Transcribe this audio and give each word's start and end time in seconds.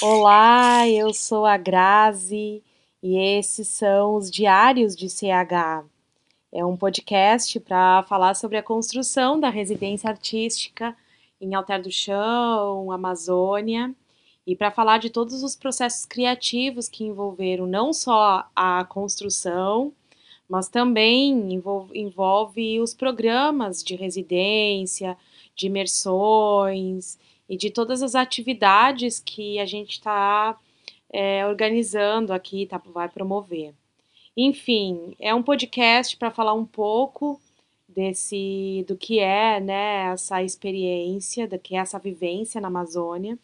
Olá, 0.00 0.88
eu 0.88 1.12
sou 1.12 1.44
a 1.44 1.56
Grazi 1.56 2.62
e 3.02 3.18
esses 3.18 3.66
são 3.66 4.14
os 4.14 4.30
Diários 4.30 4.94
de 4.94 5.10
CH. 5.10 5.84
É 6.52 6.64
um 6.64 6.76
podcast 6.76 7.58
para 7.58 8.04
falar 8.04 8.34
sobre 8.34 8.58
a 8.58 8.62
construção 8.62 9.40
da 9.40 9.50
residência 9.50 10.08
artística 10.08 10.96
em 11.40 11.52
Alter 11.52 11.82
do 11.82 11.90
Chão, 11.90 12.92
Amazônia, 12.92 13.92
e 14.46 14.54
para 14.54 14.70
falar 14.70 14.98
de 14.98 15.10
todos 15.10 15.42
os 15.42 15.56
processos 15.56 16.06
criativos 16.06 16.88
que 16.88 17.02
envolveram 17.02 17.66
não 17.66 17.92
só 17.92 18.48
a 18.54 18.84
construção, 18.84 19.92
mas 20.48 20.68
também 20.68 21.52
envolve, 21.52 21.98
envolve 21.98 22.80
os 22.80 22.94
programas 22.94 23.82
de 23.82 23.96
residência, 23.96 25.16
de 25.56 25.66
imersões 25.66 27.18
e 27.48 27.56
de 27.56 27.70
todas 27.70 28.02
as 28.02 28.14
atividades 28.14 29.18
que 29.18 29.58
a 29.58 29.64
gente 29.64 29.92
está 29.92 30.58
é, 31.10 31.46
organizando 31.46 32.32
aqui, 32.32 32.66
tá, 32.66 32.80
vai 32.92 33.08
promover. 33.08 33.74
Enfim, 34.36 35.16
é 35.18 35.34
um 35.34 35.42
podcast 35.42 36.16
para 36.16 36.30
falar 36.30 36.52
um 36.52 36.66
pouco 36.66 37.40
desse 37.88 38.84
do 38.86 38.96
que 38.96 39.18
é 39.18 39.58
né, 39.58 40.12
essa 40.12 40.42
experiência, 40.42 41.48
do 41.48 41.58
que 41.58 41.74
é 41.74 41.78
essa 41.78 41.98
vivência 41.98 42.60
na 42.60 42.68
Amazônia, 42.68 43.38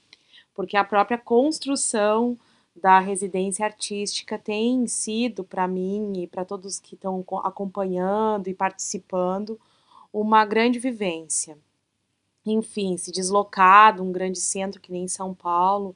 porque 0.55 0.77
a 0.77 0.85
própria 0.85 1.19
construção 1.19 2.39
da 2.77 2.99
residência 2.99 3.65
artística 3.65 4.39
tem 4.39 4.87
sido 4.87 5.43
para 5.45 5.67
mim 5.67 6.13
e 6.17 6.27
para 6.27 6.45
todos 6.45 6.79
que 6.79 6.95
estão 6.95 7.25
acompanhando 7.43 8.49
e 8.49 8.55
participando 8.55 9.59
uma 10.13 10.45
grande 10.45 10.79
vivência 10.79 11.57
enfim, 12.47 12.97
se 12.97 13.11
deslocar 13.13 13.95
de 13.95 14.03
um 14.03 14.13
grande 14.13 14.39
centro 14.39 14.81
que 14.81 14.93
nem 14.93 15.09
São 15.09 15.35
Paulo 15.35 15.95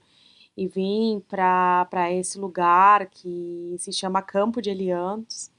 e 0.56 0.66
vir 0.66 1.22
para 1.28 2.12
esse 2.12 2.38
lugar 2.38 3.06
que 3.06 3.76
se 3.78 3.92
chama 3.92 4.22
Campo 4.22 4.60
de 4.60 4.70
Eliantos, 4.70 5.50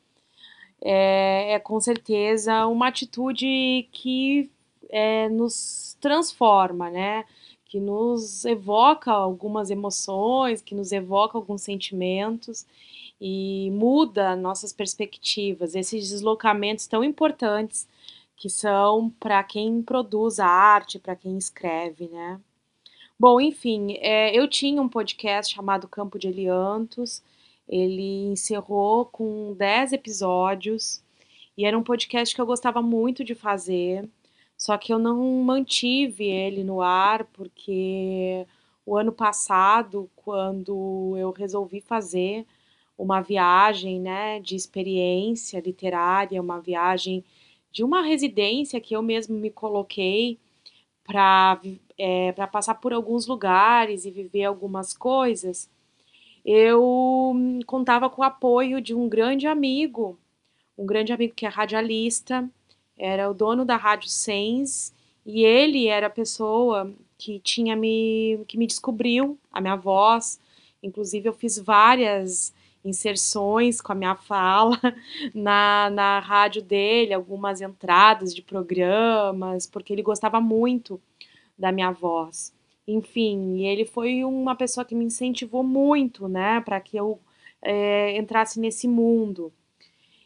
é, 0.81 1.53
é 1.53 1.59
com 1.59 1.79
certeza 1.79 2.65
uma 2.67 2.87
atitude 2.87 3.87
que 3.91 4.49
é, 4.89 5.29
nos 5.29 5.97
transforma, 6.01 6.89
né? 6.89 7.25
Que 7.65 7.79
nos 7.79 8.45
evoca 8.45 9.11
algumas 9.11 9.69
emoções, 9.69 10.61
que 10.61 10.75
nos 10.75 10.91
evoca 10.91 11.37
alguns 11.37 11.61
sentimentos 11.61 12.65
e 13.21 13.69
muda 13.71 14.35
nossas 14.35 14.73
perspectivas. 14.73 15.75
Esses 15.75 16.09
deslocamentos 16.09 16.87
tão 16.87 17.03
importantes 17.03 17.87
que 18.39 18.49
são 18.49 19.09
para 19.19 19.43
quem 19.43 19.81
produz 19.83 20.39
a 20.39 20.47
arte, 20.47 20.97
para 20.97 21.13
quem 21.15 21.37
escreve, 21.37 22.07
né? 22.07 22.39
Bom, 23.19 23.41
enfim, 23.41 23.97
é, 23.99 24.33
eu 24.33 24.47
tinha 24.47 24.81
um 24.81 24.87
podcast 24.87 25.53
chamado 25.53 25.89
Campo 25.89 26.17
de 26.17 26.29
Eliantos, 26.29 27.21
ele 27.67 28.31
encerrou 28.31 29.05
com 29.05 29.53
10 29.55 29.91
episódios 29.91 31.03
e 31.57 31.65
era 31.65 31.77
um 31.77 31.83
podcast 31.83 32.33
que 32.33 32.39
eu 32.39 32.45
gostava 32.45 32.81
muito 32.81 33.25
de 33.25 33.35
fazer, 33.35 34.09
só 34.57 34.77
que 34.77 34.93
eu 34.93 34.99
não 34.99 35.17
mantive 35.43 36.23
ele 36.23 36.63
no 36.63 36.81
ar 36.81 37.25
porque 37.25 38.47
o 38.85 38.97
ano 38.97 39.11
passado, 39.11 40.09
quando 40.15 41.13
eu 41.17 41.31
resolvi 41.31 41.81
fazer 41.81 42.45
uma 42.97 43.19
viagem, 43.19 43.99
né, 43.99 44.39
de 44.39 44.55
experiência 44.55 45.59
literária, 45.59 46.41
uma 46.41 46.61
viagem 46.61 47.23
de 47.72 47.84
uma 47.84 48.02
residência 48.02 48.80
que 48.80 48.95
eu 48.95 49.02
mesmo 49.02 49.38
me 49.38 49.50
coloquei 49.50 50.38
para 51.03 51.59
é, 51.98 52.31
passar 52.52 52.75
por 52.75 52.94
alguns 52.94 53.28
lugares 53.28 54.06
e 54.06 54.12
viver 54.12 54.46
algumas 54.46 54.94
coisas, 54.94 55.69
eu 56.46 57.35
contava 57.66 58.09
com 58.09 58.22
o 58.22 58.25
apoio 58.25 58.81
de 58.81 58.94
um 58.94 59.09
grande 59.09 59.47
amigo, 59.47 60.18
um 60.78 60.85
grande 60.85 61.12
amigo 61.12 61.34
que 61.35 61.46
é 61.46 61.50
radialista, 61.50 62.50
era 62.97 63.29
o 63.29 63.34
dono 63.34 63.66
da 63.66 63.75
Rádio 63.75 64.09
Sens, 64.09 64.94
e 65.25 65.44
ele 65.44 65.88
era 65.88 66.08
a 66.08 66.09
pessoa 66.09 66.91
que 67.18 67.40
tinha 67.40 67.75
me 67.75 68.44
que 68.47 68.58
me 68.58 68.66
descobriu 68.66 69.38
a 69.52 69.62
minha 69.62 69.75
voz. 69.75 70.40
Inclusive 70.81 71.28
eu 71.28 71.34
fiz 71.34 71.59
várias 71.59 72.53
inserções 72.84 73.81
com 73.81 73.91
a 73.91 73.95
minha 73.95 74.16
fala 74.16 74.79
na, 75.34 75.90
na 75.90 76.19
rádio 76.19 76.62
dele, 76.62 77.13
algumas 77.13 77.62
entradas 77.62 78.34
de 78.34 78.41
programas, 78.41 79.67
porque 79.67 79.94
ele 79.94 80.01
gostava 80.01 80.40
muito 80.40 81.01
da 81.57 81.72
minha 81.72 81.91
voz. 81.91 82.53
Enfim, 82.88 83.66
ele 83.66 83.85
foi 83.85 84.23
uma 84.23 84.56
pessoa 84.56 84.85
que 84.85 84.95
me 84.95 85.06
incentivou 85.06 85.63
muito, 85.63 86.28
né, 86.28 86.62
para 86.62 86.79
que 86.79 86.97
eu 86.97 87.19
é, 87.62 88.17
entrasse 88.17 88.59
nesse 88.59 88.88
mundo. 88.88 89.53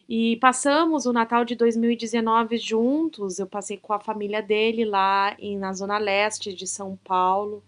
E 0.07 0.35
passamos 0.37 1.05
o 1.05 1.13
Natal 1.13 1.45
de 1.45 1.55
2019 1.55 2.57
juntos. 2.57 3.39
Eu 3.39 3.47
passei 3.47 3.77
com 3.77 3.93
a 3.93 3.99
família 3.99 4.41
dele 4.41 4.85
lá 4.85 5.35
em, 5.39 5.57
na 5.57 5.73
zona 5.73 5.97
leste 5.97 6.53
de 6.53 6.67
São 6.67 6.97
Paulo. 7.03 7.63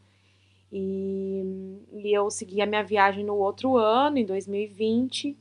E, 0.78 1.80
e 1.94 2.13
eu 2.13 2.30
segui 2.30 2.59
a 2.59 2.66
minha 2.66 2.84
viagem 2.84 3.24
no 3.24 3.36
outro 3.36 3.78
ano, 3.78 4.18
em 4.18 4.25
2020, 4.25 5.38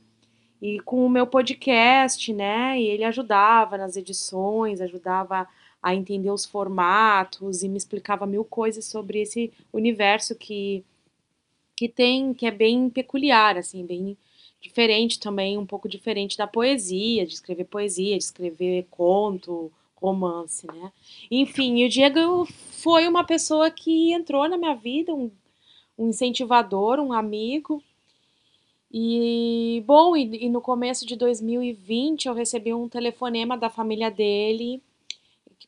e 0.61 0.79
com 0.79 1.05
o 1.05 1.09
meu 1.09 1.27
podcast, 1.27 2.31
né? 2.31 2.79
E 2.79 2.87
ele 2.87 3.03
ajudava 3.03 3.77
nas 3.77 3.97
edições, 3.97 4.79
ajudava 4.79 5.45
a 5.83 5.93
entender 5.93 6.31
os 6.31 6.45
formatos 6.45 7.63
e 7.63 7.67
me 7.67 7.77
explicava 7.77 8.25
mil 8.25 8.45
coisas 8.45 8.85
sobre 8.85 9.19
esse 9.21 9.51
universo 9.73 10.35
que 10.35 10.85
que 11.75 11.89
tem 11.89 12.33
que 12.33 12.45
é 12.45 12.51
bem 12.51 12.89
peculiar, 12.89 13.57
assim, 13.57 13.85
bem 13.85 14.17
diferente 14.61 15.19
também, 15.19 15.57
um 15.57 15.65
pouco 15.65 15.89
diferente 15.89 16.37
da 16.37 16.47
poesia, 16.47 17.25
de 17.25 17.33
escrever 17.33 17.65
poesia, 17.65 18.17
de 18.17 18.23
escrever 18.23 18.87
conto, 18.89 19.69
romance, 20.05 20.67
né? 20.67 20.91
Enfim, 21.31 21.83
o 21.83 21.89
Diego 21.89 22.45
foi 22.71 23.07
uma 23.07 23.23
pessoa 23.23 23.71
que 23.71 24.13
entrou 24.13 24.47
na 24.47 24.57
minha 24.57 24.75
vida, 24.75 25.13
um, 25.13 25.31
um 25.97 26.09
incentivador, 26.09 26.99
um 26.99 27.11
amigo. 27.11 27.81
E, 28.91 29.83
bom, 29.85 30.15
e, 30.15 30.45
e, 30.45 30.49
no 30.49 30.61
começo 30.61 31.05
de 31.05 31.15
2020 31.15 32.27
eu 32.27 32.33
recebi 32.33 32.73
um 32.73 32.87
telefonema 32.87 33.57
da 33.57 33.69
família 33.69 34.09
dele, 34.11 34.81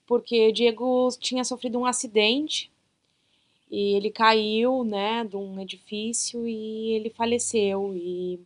porque 0.05 0.51
Diego 0.51 1.09
tinha 1.19 1.43
sofrido 1.43 1.79
um 1.79 1.85
acidente 1.85 2.71
e 3.69 3.95
ele 3.95 4.09
caiu, 4.11 4.83
né, 4.83 5.25
de 5.25 5.35
um 5.35 5.59
edifício 5.59 6.47
e 6.47 6.91
ele 6.91 7.09
faleceu. 7.09 7.93
E, 7.95 8.39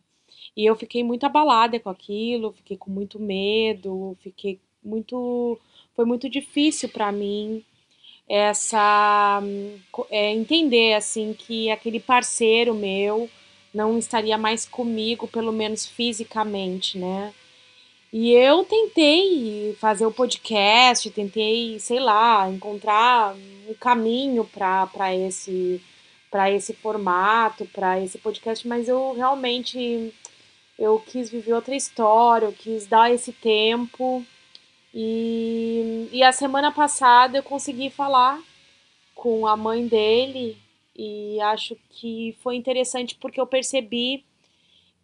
e 0.56 0.64
eu 0.64 0.74
fiquei 0.74 1.04
muito 1.04 1.24
abalada 1.24 1.78
com 1.78 1.90
aquilo, 1.90 2.52
fiquei 2.52 2.76
com 2.76 2.90
muito 2.90 3.20
medo, 3.20 4.16
fiquei 4.20 4.58
muito 4.82 5.58
foi 5.94 6.04
muito 6.04 6.28
difícil 6.28 6.88
para 6.88 7.12
mim 7.12 7.64
essa 8.28 9.42
é, 10.10 10.32
entender 10.32 10.94
assim 10.94 11.34
que 11.34 11.70
aquele 11.70 12.00
parceiro 12.00 12.74
meu 12.74 13.28
não 13.74 13.98
estaria 13.98 14.36
mais 14.38 14.66
comigo, 14.66 15.26
pelo 15.26 15.52
menos 15.52 15.86
fisicamente, 15.86 16.98
né? 16.98 17.32
E 18.12 18.30
eu 18.32 18.64
tentei 18.64 19.74
fazer 19.80 20.04
o 20.04 20.12
podcast, 20.12 21.10
tentei, 21.10 21.78
sei 21.80 21.98
lá, 21.98 22.48
encontrar 22.48 23.34
um 23.68 23.74
caminho 23.74 24.44
para 24.44 25.14
esse 25.14 25.80
para 26.30 26.50
esse 26.50 26.72
formato, 26.72 27.66
para 27.66 28.00
esse 28.00 28.16
podcast, 28.18 28.66
mas 28.66 28.88
eu 28.88 29.12
realmente 29.14 30.12
eu 30.78 30.98
quis 30.98 31.30
viver 31.30 31.52
outra 31.52 31.76
história, 31.76 32.46
eu 32.46 32.52
quis 32.52 32.86
dar 32.86 33.12
esse 33.12 33.32
tempo 33.32 34.24
e, 34.94 36.08
e 36.12 36.22
a 36.22 36.32
semana 36.32 36.70
passada 36.70 37.38
eu 37.38 37.42
consegui 37.42 37.90
falar 37.90 38.42
com 39.14 39.46
a 39.46 39.56
mãe 39.56 39.86
dele 39.86 40.56
e 40.94 41.40
acho 41.40 41.76
que 41.88 42.36
foi 42.42 42.56
interessante 42.56 43.16
porque 43.16 43.40
eu 43.40 43.46
percebi 43.46 44.24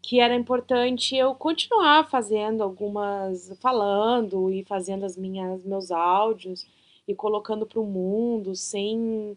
que 0.03 0.21
era 0.21 0.35
importante 0.35 1.17
eu 1.17 1.35
continuar 1.35 2.09
fazendo 2.09 2.63
algumas 2.63 3.53
falando 3.61 4.51
e 4.53 4.65
fazendo 4.65 5.05
as 5.05 5.17
minhas 5.17 5.65
meus 5.65 5.91
áudios 5.91 6.67
e 7.07 7.15
colocando 7.15 7.67
para 7.67 7.81
o 7.81 7.87
mundo 7.87 8.55
sem 8.55 9.37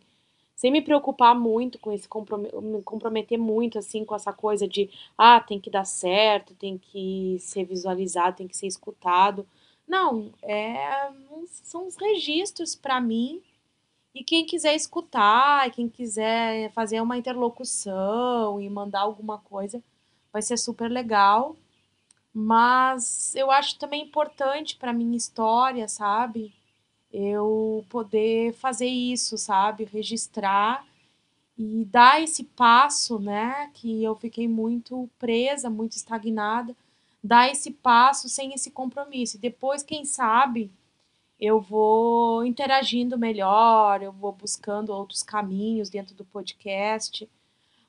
sem 0.56 0.72
me 0.72 0.82
preocupar 0.82 1.34
muito 1.34 1.80
com 1.80 1.92
esse 1.92 2.08
me 2.62 2.82
comprometer 2.84 3.38
muito 3.38 3.80
assim 3.80 4.04
com 4.06 4.16
essa 4.16 4.34
coisa 4.34 4.68
de 4.68 4.90
ah 5.18 5.40
tem 5.40 5.60
que 5.60 5.70
dar 5.70 5.86
certo 5.86 6.54
tem 6.56 6.78
que 6.78 7.38
ser 7.40 7.64
visualizado 7.64 8.38
tem 8.38 8.48
que 8.48 8.58
ser 8.58 8.68
escutado 8.68 9.48
não, 9.92 10.32
é, 10.42 11.12
são 11.48 11.86
os 11.86 11.98
registros 11.98 12.76
para 12.76 13.02
mim. 13.02 13.42
E 14.16 14.24
quem 14.24 14.46
quiser 14.46 14.74
escutar, 14.74 15.70
quem 15.72 15.90
quiser 15.90 16.72
fazer 16.72 17.02
uma 17.02 17.18
interlocução 17.18 18.62
e 18.62 18.70
mandar 18.70 19.02
alguma 19.02 19.38
coisa, 19.38 19.84
vai 20.32 20.42
ser 20.42 20.58
super 20.58 20.90
legal. 20.90 21.58
Mas 22.34 23.36
eu 23.36 23.52
acho 23.52 23.78
também 23.78 24.04
importante 24.04 24.78
para 24.78 24.94
minha 24.94 25.18
história, 25.18 25.88
sabe? 25.90 26.54
Eu 27.12 27.86
poder 27.90 28.54
fazer 28.54 28.88
isso, 28.88 29.38
sabe? 29.38 29.84
Registrar 29.84 30.86
e 31.58 31.86
dar 31.86 32.22
esse 32.22 32.46
passo, 32.46 33.20
né, 33.20 33.70
que 33.74 34.04
eu 34.04 34.16
fiquei 34.16 34.48
muito 34.48 35.10
presa, 35.20 35.70
muito 35.70 35.94
estagnada, 35.94 36.76
dar 37.24 37.50
esse 37.52 37.72
passo 37.72 38.28
sem 38.28 38.54
esse 38.54 38.72
compromisso. 38.72 39.38
Depois, 39.38 39.84
quem 39.84 40.06
sabe, 40.06 40.72
eu 41.40 41.60
vou 41.60 42.46
interagindo 42.46 43.18
melhor, 43.18 44.02
eu 44.02 44.12
vou 44.12 44.32
buscando 44.32 44.92
outros 44.92 45.24
caminhos 45.24 45.90
dentro 45.90 46.16
do 46.16 46.26
podcast. 46.26 47.30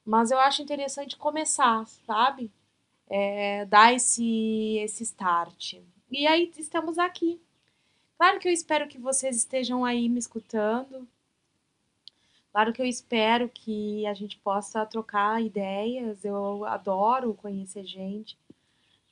Mas 0.04 0.30
eu 0.30 0.38
acho 0.38 0.62
interessante 0.62 1.16
começar, 1.16 1.86
sabe? 2.06 2.50
É, 3.08 3.64
dar 3.66 3.92
esse, 3.94 4.78
esse 4.78 5.02
start. 5.04 5.74
E 6.10 6.26
aí 6.26 6.50
estamos 6.58 6.98
aqui. 6.98 7.40
Claro 8.16 8.38
que 8.38 8.48
eu 8.48 8.52
espero 8.52 8.88
que 8.88 8.98
vocês 8.98 9.36
estejam 9.36 9.84
aí 9.84 10.08
me 10.08 10.18
escutando. 10.18 11.06
Claro 12.52 12.72
que 12.72 12.82
eu 12.82 12.86
espero 12.86 13.48
que 13.48 14.06
a 14.06 14.14
gente 14.14 14.38
possa 14.38 14.84
trocar 14.86 15.42
ideias. 15.42 16.24
Eu 16.24 16.64
adoro 16.64 17.34
conhecer 17.34 17.84
gente 17.84 18.36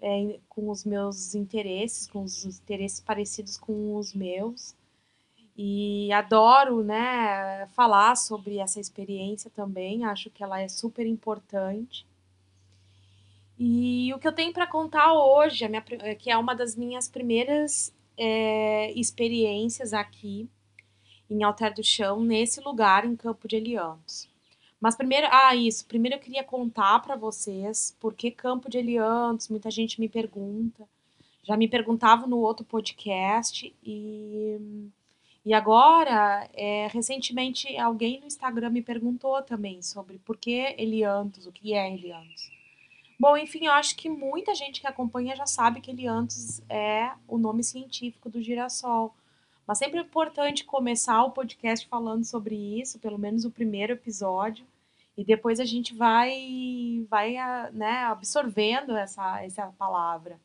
é, 0.01 0.39
com 0.49 0.71
os 0.71 0.85
meus 0.85 1.35
interesses, 1.35 2.07
com 2.07 2.23
os 2.23 2.45
interesses 2.45 3.01
parecidos 3.01 3.57
com 3.57 3.97
os 3.97 4.15
meus. 4.15 4.75
E 5.57 6.11
adoro, 6.13 6.83
né, 6.83 7.67
falar 7.73 8.17
sobre 8.17 8.59
essa 8.59 8.81
experiência 8.81 9.51
também. 9.51 10.05
Acho 10.05 10.31
que 10.31 10.43
ela 10.43 10.61
é 10.61 10.69
super 10.69 11.07
importante. 11.07 12.07
E 13.59 14.11
o 14.15 14.19
que 14.19 14.27
eu 14.27 14.33
tenho 14.33 14.55
para 14.55 14.67
contar 14.67 15.13
hoje, 15.13 15.69
minha, 15.69 15.83
que 16.19 16.31
é 16.31 16.39
uma 16.39 16.55
das 16.55 16.75
minhas 16.75 17.11
primeiras 17.11 17.93
é, 18.17 18.91
experiências 18.93 19.93
aqui 19.93 20.49
em 21.29 21.43
Alter 21.43 21.75
do 21.75 21.85
Chão, 21.85 22.23
nesse 22.23 22.59
lugar 22.63 23.05
em 23.05 23.15
Campo 23.15 23.47
de 23.47 23.57
Eliantos. 23.57 24.30
Mas 24.81 24.97
primeiro, 24.97 25.27
ah, 25.31 25.55
isso, 25.55 25.85
primeiro 25.87 26.17
eu 26.17 26.21
queria 26.21 26.43
contar 26.43 27.01
para 27.01 27.17
vocês 27.17 27.97
por 28.01 28.15
que 28.15 28.31
Campo 28.31 28.71
de 28.71 28.79
Eliantos, 28.79 29.49
muita 29.49 29.71
gente 29.71 30.01
me 30.01 30.09
pergunta. 30.09 30.89
Já 31.43 31.57
me 31.57 31.69
perguntavam 31.69 32.29
no 32.29 32.39
outro 32.39 32.65
podcast 32.65 33.75
e 33.85 34.91
e 35.45 35.55
agora, 35.55 36.49
é, 36.53 36.87
recentemente, 36.89 37.75
alguém 37.79 38.21
no 38.21 38.27
Instagram 38.27 38.71
me 38.71 38.83
perguntou 38.83 39.41
também 39.43 39.81
sobre 39.81 40.19
por 40.19 40.37
que 40.37 40.75
Eliantos, 40.77 41.47
o 41.47 41.53
que 41.53 41.73
é 41.73 41.93
Eliantos. 41.93 42.51
Bom, 43.19 43.37
enfim, 43.37 43.67
eu 43.67 43.73
acho 43.73 43.97
que 43.97 44.09
muita 44.09 44.55
gente 44.55 44.81
que 44.81 44.87
acompanha 44.87 45.35
já 45.37 45.47
sabe 45.47 45.81
que 45.81 45.91
Eliantos 45.91 46.61
é 46.69 47.11
o 47.27 47.39
nome 47.39 47.65
científico 47.65 48.29
do 48.29 48.43
girassol. 48.43 49.15
Mas 49.67 49.79
sempre 49.79 49.99
é 49.99 50.03
importante 50.03 50.65
começar 50.65 51.23
o 51.25 51.31
podcast 51.31 51.87
falando 51.87 52.25
sobre 52.25 52.55
isso, 52.55 52.99
pelo 52.99 53.19
menos 53.19 53.45
o 53.45 53.51
primeiro 53.51 53.95
episódio, 53.95 54.67
e 55.21 55.25
depois 55.25 55.61
a 55.61 55.67
gente 55.67 55.95
vai, 55.95 57.07
vai 57.11 57.35
né, 57.75 58.05
absorvendo 58.05 58.97
essa, 58.97 59.45
essa 59.45 59.67
palavra. 59.79 60.41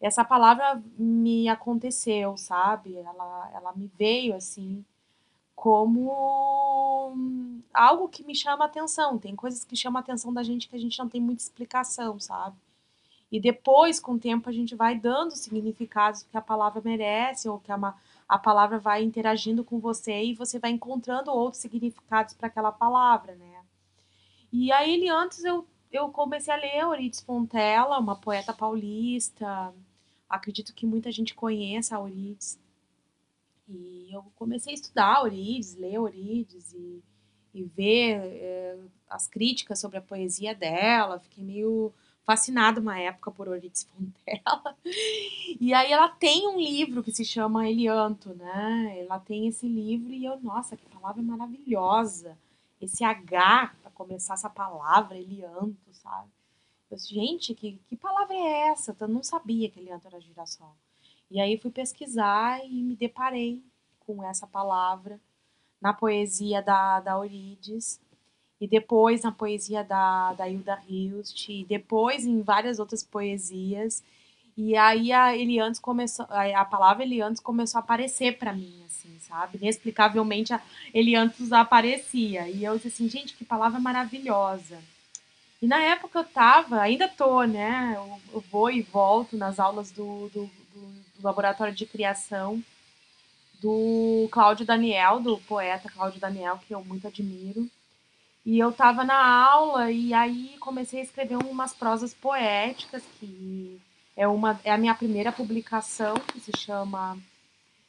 Essa 0.00 0.24
palavra 0.24 0.82
me 0.96 1.46
aconteceu, 1.46 2.34
sabe? 2.38 2.96
Ela, 2.96 3.50
ela 3.52 3.72
me 3.76 3.86
veio 3.98 4.34
assim 4.34 4.82
como 5.54 7.12
algo 7.74 8.08
que 8.08 8.24
me 8.24 8.34
chama 8.34 8.64
atenção. 8.64 9.18
Tem 9.18 9.36
coisas 9.36 9.62
que 9.62 9.76
chamam 9.76 10.00
atenção 10.00 10.32
da 10.32 10.42
gente 10.42 10.70
que 10.70 10.76
a 10.76 10.80
gente 10.80 10.98
não 10.98 11.08
tem 11.10 11.20
muita 11.20 11.42
explicação, 11.42 12.18
sabe? 12.18 12.56
E 13.30 13.38
depois, 13.38 14.00
com 14.00 14.12
o 14.12 14.18
tempo, 14.18 14.48
a 14.48 14.52
gente 14.52 14.74
vai 14.74 14.98
dando 14.98 15.36
significados 15.36 16.22
que 16.22 16.34
a 16.38 16.40
palavra 16.40 16.80
merece 16.82 17.46
ou 17.46 17.60
que 17.60 17.70
a, 17.70 17.94
a 18.26 18.38
palavra 18.38 18.78
vai 18.78 19.02
interagindo 19.02 19.62
com 19.62 19.78
você 19.78 20.24
e 20.24 20.34
você 20.34 20.58
vai 20.58 20.70
encontrando 20.70 21.30
outros 21.30 21.60
significados 21.60 22.32
para 22.32 22.46
aquela 22.46 22.72
palavra, 22.72 23.34
né? 23.34 23.47
E 24.52 24.72
aí, 24.72 24.94
ele 24.94 25.08
antes 25.08 25.44
eu, 25.44 25.66
eu 25.92 26.08
comecei 26.10 26.52
a 26.52 26.56
ler 26.56 26.78
Euridice 26.80 27.24
Fontella, 27.24 27.98
uma 27.98 28.16
poeta 28.16 28.52
paulista. 28.52 29.72
Acredito 30.28 30.74
que 30.74 30.86
muita 30.86 31.10
gente 31.12 31.34
conheça 31.34 31.96
a 31.96 32.00
Euridice. 32.00 32.58
E 33.68 34.08
eu 34.10 34.24
comecei 34.36 34.72
a 34.72 34.74
estudar 34.74 35.20
Euridice, 35.20 35.78
ler 35.78 35.94
Euridice 35.94 36.76
e, 36.76 37.02
e 37.54 37.64
ver 37.64 38.16
é, 38.16 38.78
as 39.08 39.26
críticas 39.26 39.78
sobre 39.78 39.98
a 39.98 40.02
poesia 40.02 40.54
dela. 40.54 41.20
Fiquei 41.20 41.44
meio 41.44 41.92
fascinada 42.24 42.78
uma 42.78 42.98
época 42.98 43.30
por 43.30 43.46
Euridice 43.46 43.86
Fontella. 43.86 44.76
E 45.60 45.74
aí 45.74 45.90
ela 45.90 46.08
tem 46.08 46.46
um 46.46 46.56
livro 46.58 47.02
que 47.02 47.10
se 47.10 47.24
chama 47.24 47.68
Elianto, 47.68 48.34
né? 48.34 48.96
Ela 49.00 49.18
tem 49.18 49.48
esse 49.48 49.66
livro 49.66 50.12
e 50.12 50.24
eu, 50.24 50.38
nossa, 50.40 50.76
que 50.76 50.86
palavra 50.86 51.22
maravilhosa. 51.22 52.38
Esse 52.80 53.02
H 53.02 53.74
começar 53.98 54.34
essa 54.34 54.48
palavra, 54.48 55.18
Elianto, 55.18 55.92
sabe? 55.92 56.30
Eu, 56.88 56.98
gente, 56.98 57.54
que, 57.54 57.78
que 57.88 57.96
palavra 57.96 58.34
é 58.34 58.68
essa? 58.68 58.96
Eu 58.98 59.08
não 59.08 59.22
sabia 59.22 59.68
que 59.68 59.80
Elianto 59.80 60.06
era 60.06 60.20
girassol. 60.20 60.74
E 61.30 61.40
aí 61.40 61.58
fui 61.58 61.70
pesquisar 61.70 62.64
e 62.64 62.82
me 62.82 62.96
deparei 62.96 63.62
com 64.06 64.24
essa 64.24 64.46
palavra 64.46 65.20
na 65.80 65.92
poesia 65.92 66.62
da, 66.62 67.00
da 67.00 67.12
Euridice 67.12 68.00
e 68.60 68.66
depois 68.66 69.22
na 69.22 69.30
poesia 69.30 69.84
da, 69.84 70.32
da 70.32 70.48
Hilda 70.48 70.82
Hilst, 70.88 71.48
e 71.48 71.64
depois 71.64 72.24
em 72.24 72.42
várias 72.42 72.78
outras 72.78 73.04
poesias. 73.04 74.02
E 74.60 74.76
aí 74.76 75.12
a 75.12 75.36
Eliantes 75.36 75.78
começou, 75.78 76.26
a, 76.28 76.64
palavra 76.64 77.04
Eliantes 77.04 77.40
começou 77.40 77.78
a 77.78 77.80
aparecer 77.80 78.38
para 78.38 78.52
mim, 78.52 78.82
assim, 78.86 79.16
sabe? 79.20 79.56
Inexplicavelmente 79.56 80.52
a 80.52 80.60
Eliantes 80.92 81.52
aparecia. 81.52 82.48
E 82.48 82.64
eu 82.64 82.74
disse 82.74 82.88
assim, 82.88 83.08
gente, 83.08 83.34
que 83.34 83.44
palavra 83.44 83.78
maravilhosa. 83.78 84.82
E 85.62 85.68
na 85.68 85.80
época 85.80 86.18
eu 86.18 86.24
tava, 86.24 86.80
ainda 86.80 87.06
tô, 87.06 87.44
né? 87.44 87.92
Eu, 87.94 88.20
eu 88.34 88.40
vou 88.50 88.68
e 88.68 88.82
volto 88.82 89.36
nas 89.36 89.60
aulas 89.60 89.92
do, 89.92 90.28
do, 90.30 90.50
do, 90.74 90.80
do 90.80 91.22
laboratório 91.22 91.72
de 91.72 91.86
criação 91.86 92.60
do 93.60 94.28
Cláudio 94.32 94.66
Daniel, 94.66 95.20
do 95.20 95.38
poeta 95.38 95.88
Cláudio 95.88 96.18
Daniel, 96.18 96.58
que 96.66 96.74
eu 96.74 96.84
muito 96.84 97.06
admiro. 97.06 97.70
E 98.44 98.58
eu 98.58 98.70
estava 98.70 99.04
na 99.04 99.24
aula 99.24 99.92
e 99.92 100.12
aí 100.12 100.56
comecei 100.58 100.98
a 100.98 101.04
escrever 101.04 101.36
umas 101.36 101.72
prosas 101.72 102.12
poéticas, 102.12 103.04
que 103.20 103.80
é, 104.18 104.26
uma, 104.26 104.60
é 104.64 104.72
a 104.72 104.76
minha 104.76 104.94
primeira 104.96 105.30
publicação, 105.30 106.14
que 106.16 106.40
se 106.40 106.50
chama 106.58 107.16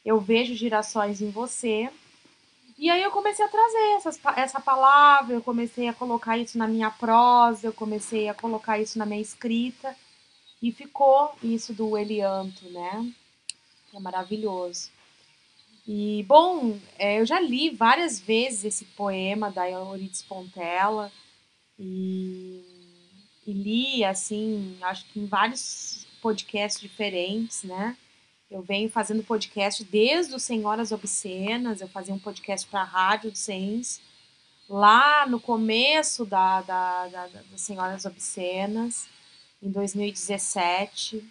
Eu 0.05 0.19
Vejo 0.19 0.53
Girassóis 0.53 1.21
em 1.21 1.31
Você. 1.31 1.89
E 2.77 2.87
aí 2.87 3.01
eu 3.01 3.09
comecei 3.09 3.43
a 3.43 3.49
trazer 3.49 3.95
essas, 3.97 4.19
essa 4.37 4.59
palavra, 4.61 5.33
eu 5.33 5.41
comecei 5.41 5.87
a 5.87 5.93
colocar 5.93 6.37
isso 6.37 6.55
na 6.55 6.67
minha 6.67 6.91
prosa, 6.91 7.65
eu 7.65 7.73
comecei 7.73 8.29
a 8.29 8.33
colocar 8.35 8.79
isso 8.79 8.99
na 8.99 9.07
minha 9.07 9.19
escrita. 9.19 9.95
E 10.61 10.71
ficou 10.71 11.33
isso 11.41 11.73
do 11.73 11.97
Elianto, 11.97 12.63
né? 12.69 13.11
É 13.91 13.99
maravilhoso. 13.99 14.91
E, 15.87 16.23
bom, 16.27 16.77
é, 16.99 17.19
eu 17.19 17.25
já 17.25 17.39
li 17.39 17.71
várias 17.71 18.19
vezes 18.19 18.65
esse 18.65 18.85
poema 18.85 19.49
da 19.49 19.67
Euridice 19.67 20.23
Pontella 20.25 21.11
e, 21.79 22.63
e 23.47 23.51
li, 23.51 24.05
assim, 24.05 24.77
acho 24.83 25.05
que 25.05 25.19
em 25.19 25.25
vários 25.25 26.07
podcasts 26.19 26.81
diferentes, 26.81 27.63
né? 27.63 27.97
Eu 28.49 28.61
venho 28.61 28.89
fazendo 28.89 29.23
podcast 29.23 29.83
desde 29.83 30.33
o 30.33 30.39
Senhoras 30.39 30.91
Obscenas, 30.91 31.81
eu 31.81 31.87
fazia 31.87 32.13
um 32.13 32.19
podcast 32.19 32.67
para 32.67 32.81
a 32.81 32.85
Rádio 32.85 33.35
Sens, 33.35 34.01
lá 34.67 35.27
no 35.27 35.39
começo 35.39 36.25
da, 36.25 36.61
da, 36.61 37.07
da, 37.07 37.27
das 37.27 37.61
Senhoras 37.61 38.05
Obscenas, 38.05 39.07
em 39.61 39.69
2017. 39.69 41.23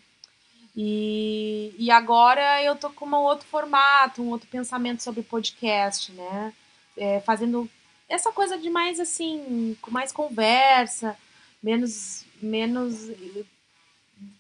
E, 0.77 1.75
e 1.77 1.91
agora 1.91 2.63
eu 2.63 2.77
tô 2.77 2.91
com 2.91 3.07
um 3.07 3.15
outro 3.17 3.47
formato, 3.49 4.23
um 4.23 4.31
outro 4.31 4.49
pensamento 4.49 5.03
sobre 5.03 5.23
podcast, 5.23 6.13
né? 6.13 6.53
É, 6.97 7.21
fazendo 7.21 7.69
essa 8.09 8.33
coisa 8.33 8.57
de 8.57 8.71
mais 8.71 9.01
assim, 9.01 9.77
com 9.83 9.91
mais 9.91 10.13
conversa, 10.13 11.17
menos, 11.63 12.25
menos. 12.41 13.11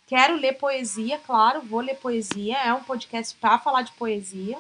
Quero 0.08 0.36
ler 0.36 0.54
poesia, 0.54 1.18
claro, 1.18 1.60
vou 1.60 1.80
ler 1.80 1.94
poesia. 1.96 2.56
É 2.56 2.72
um 2.72 2.82
podcast 2.82 3.36
para 3.36 3.58
falar 3.58 3.82
de 3.82 3.92
poesia. 3.92 4.58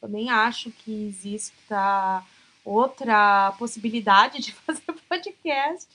Também 0.00 0.28
acho 0.30 0.72
que 0.72 1.06
exista 1.06 2.24
outra 2.64 3.52
possibilidade 3.56 4.40
de 4.40 4.50
fazer 4.66 4.92
podcast. 5.08 5.88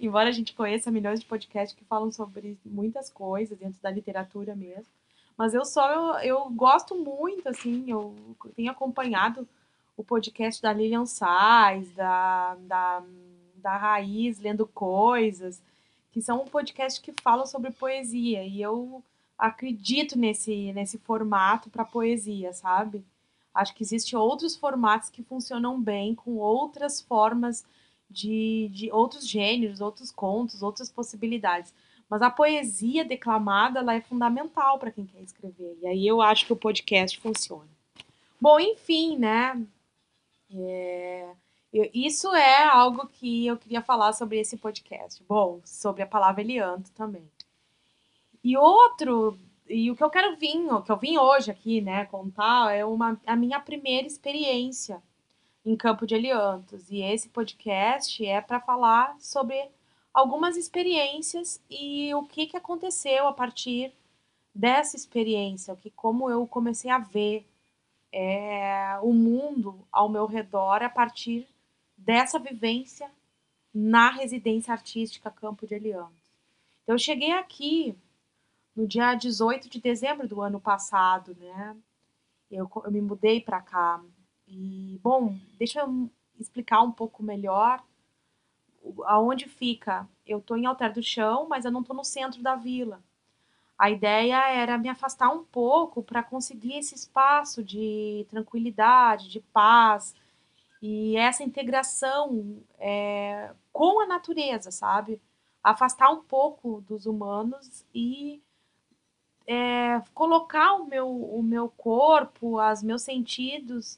Embora 0.00 0.30
a 0.30 0.32
gente 0.32 0.54
conheça 0.54 0.90
milhões 0.90 1.20
de 1.20 1.26
podcasts 1.26 1.78
que 1.78 1.84
falam 1.84 2.10
sobre 2.10 2.58
muitas 2.64 3.10
coisas 3.10 3.58
dentro 3.58 3.82
da 3.82 3.90
literatura 3.90 4.56
mesmo. 4.56 4.86
Mas 5.36 5.52
eu 5.52 5.66
só 5.66 5.92
eu, 5.92 6.36
eu 6.36 6.50
gosto 6.50 6.94
muito, 6.94 7.46
assim, 7.50 7.84
eu 7.90 8.16
tenho 8.56 8.70
acompanhado 8.70 9.46
o 9.94 10.02
podcast 10.02 10.62
da 10.62 10.72
Lilian 10.72 11.04
Sais, 11.04 11.90
da, 11.94 12.56
da, 12.60 13.02
da 13.56 13.76
Raiz, 13.76 14.38
lendo 14.38 14.66
coisas, 14.66 15.62
que 16.12 16.20
são 16.20 16.42
um 16.42 16.46
podcast 16.46 17.00
que 17.00 17.12
falam 17.22 17.46
sobre 17.46 17.72
poesia. 17.72 18.44
E 18.44 18.60
eu 18.60 19.02
acredito 19.36 20.16
nesse, 20.16 20.72
nesse 20.72 20.98
formato 20.98 21.70
para 21.70 21.84
poesia, 21.84 22.52
sabe? 22.52 23.04
Acho 23.52 23.74
que 23.74 23.82
existem 23.82 24.18
outros 24.18 24.54
formatos 24.54 25.10
que 25.10 25.22
funcionam 25.22 25.80
bem, 25.80 26.14
com 26.14 26.36
outras 26.36 27.00
formas 27.00 27.64
de, 28.08 28.70
de 28.72 28.92
outros 28.92 29.26
gêneros, 29.26 29.80
outros 29.80 30.10
contos, 30.10 30.62
outras 30.62 30.90
possibilidades. 30.90 31.74
Mas 32.08 32.20
a 32.20 32.30
poesia 32.30 33.04
declamada 33.04 33.80
ela 33.80 33.94
é 33.94 34.00
fundamental 34.00 34.78
para 34.78 34.90
quem 34.90 35.06
quer 35.06 35.22
escrever. 35.22 35.78
E 35.80 35.86
aí 35.86 36.06
eu 36.06 36.20
acho 36.20 36.46
que 36.46 36.52
o 36.52 36.56
podcast 36.56 37.18
funciona. 37.18 37.68
Bom, 38.38 38.60
enfim, 38.60 39.16
né? 39.16 39.60
É, 40.54 41.30
isso 41.94 42.34
é 42.34 42.64
algo 42.64 43.06
que 43.06 43.46
eu 43.46 43.56
queria 43.56 43.80
falar 43.80 44.12
sobre 44.12 44.38
esse 44.38 44.56
podcast. 44.56 45.22
Bom, 45.28 45.60
sobre 45.64 46.02
a 46.02 46.06
palavra 46.06 46.42
Elianto 46.42 46.90
também. 46.92 47.24
E 48.44 48.56
outro, 48.56 49.38
e 49.68 49.90
o 49.90 49.96
que 49.96 50.04
eu 50.04 50.10
quero 50.10 50.36
vir, 50.36 50.58
o 50.70 50.82
que 50.82 50.92
eu 50.92 50.96
vim 50.96 51.16
hoje 51.16 51.50
aqui, 51.50 51.80
né, 51.80 52.04
contar 52.06 52.74
é 52.74 52.84
uma, 52.84 53.18
a 53.26 53.36
minha 53.36 53.58
primeira 53.58 54.06
experiência 54.06 55.02
em 55.64 55.76
Campo 55.76 56.06
de 56.06 56.14
Eliantos. 56.14 56.90
E 56.90 57.00
esse 57.00 57.28
podcast 57.28 58.24
é 58.24 58.40
para 58.40 58.60
falar 58.60 59.16
sobre 59.18 59.70
algumas 60.12 60.56
experiências 60.56 61.60
e 61.70 62.14
o 62.14 62.24
que, 62.24 62.46
que 62.46 62.56
aconteceu 62.56 63.26
a 63.26 63.32
partir 63.32 63.92
dessa 64.54 64.96
experiência, 64.96 65.72
o 65.72 65.76
que 65.76 65.90
como 65.90 66.28
eu 66.28 66.46
comecei 66.46 66.90
a 66.90 66.98
ver 66.98 67.46
é, 68.12 68.98
o 69.02 69.12
mundo 69.14 69.86
ao 69.90 70.08
meu 70.08 70.26
redor 70.26 70.82
a 70.82 70.90
partir 70.90 71.48
dessa 72.04 72.38
vivência 72.38 73.10
na 73.72 74.10
residência 74.10 74.72
artística 74.72 75.30
Campo 75.30 75.66
de 75.66 75.74
Eliantos. 75.74 76.30
Então, 76.82 76.94
eu 76.94 76.98
cheguei 76.98 77.32
aqui 77.32 77.96
no 78.74 78.86
dia 78.86 79.14
18 79.14 79.68
de 79.68 79.80
dezembro 79.80 80.26
do 80.26 80.40
ano 80.40 80.60
passado, 80.60 81.36
né? 81.38 81.76
Eu, 82.50 82.70
eu 82.84 82.90
me 82.90 83.00
mudei 83.00 83.40
para 83.40 83.62
cá. 83.62 84.02
E, 84.46 84.98
bom, 85.02 85.38
deixa 85.58 85.80
eu 85.80 86.10
explicar 86.38 86.82
um 86.82 86.92
pouco 86.92 87.22
melhor 87.22 87.82
aonde 89.04 89.48
fica. 89.48 90.06
Eu 90.26 90.38
estou 90.38 90.56
em 90.56 90.66
Alter 90.66 90.92
do 90.92 91.02
Chão, 91.02 91.46
mas 91.48 91.64
eu 91.64 91.70
não 91.70 91.80
estou 91.80 91.96
no 91.96 92.04
centro 92.04 92.42
da 92.42 92.56
vila. 92.56 93.02
A 93.78 93.90
ideia 93.90 94.48
era 94.50 94.76
me 94.76 94.88
afastar 94.88 95.30
um 95.30 95.44
pouco 95.44 96.02
para 96.02 96.22
conseguir 96.22 96.74
esse 96.74 96.94
espaço 96.94 97.64
de 97.64 98.26
tranquilidade, 98.28 99.28
de 99.28 99.40
paz 99.40 100.14
e 100.82 101.16
essa 101.16 101.44
integração 101.44 102.60
é, 102.76 103.52
com 103.72 104.00
a 104.00 104.06
natureza, 104.06 104.72
sabe? 104.72 105.20
Afastar 105.62 106.10
um 106.10 106.24
pouco 106.24 106.80
dos 106.88 107.06
humanos 107.06 107.84
e 107.94 108.42
é, 109.46 110.02
colocar 110.12 110.74
o 110.74 110.84
meu, 110.84 111.08
o 111.08 111.40
meu 111.40 111.68
corpo, 111.68 112.60
os 112.60 112.82
meus 112.82 113.02
sentidos 113.02 113.96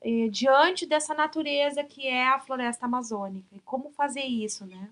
é, 0.00 0.28
diante 0.28 0.86
dessa 0.86 1.12
natureza 1.12 1.82
que 1.82 2.06
é 2.06 2.28
a 2.28 2.38
floresta 2.38 2.86
amazônica. 2.86 3.48
E 3.52 3.58
como 3.60 3.90
fazer 3.90 4.22
isso, 4.22 4.64
né? 4.64 4.90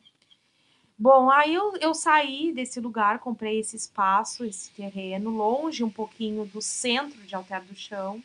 Bom, 0.99 1.30
aí 1.30 1.54
eu, 1.54 1.76
eu 1.76 1.94
saí 1.94 2.52
desse 2.52 2.80
lugar, 2.80 3.20
comprei 3.20 3.60
esse 3.60 3.76
espaço, 3.76 4.44
esse 4.44 4.70
terreno, 4.72 5.30
longe 5.30 5.84
um 5.84 5.90
pouquinho 5.90 6.44
do 6.44 6.60
centro 6.60 7.22
de 7.22 7.34
Alter 7.34 7.64
do 7.64 7.75
Chão, 7.75 8.22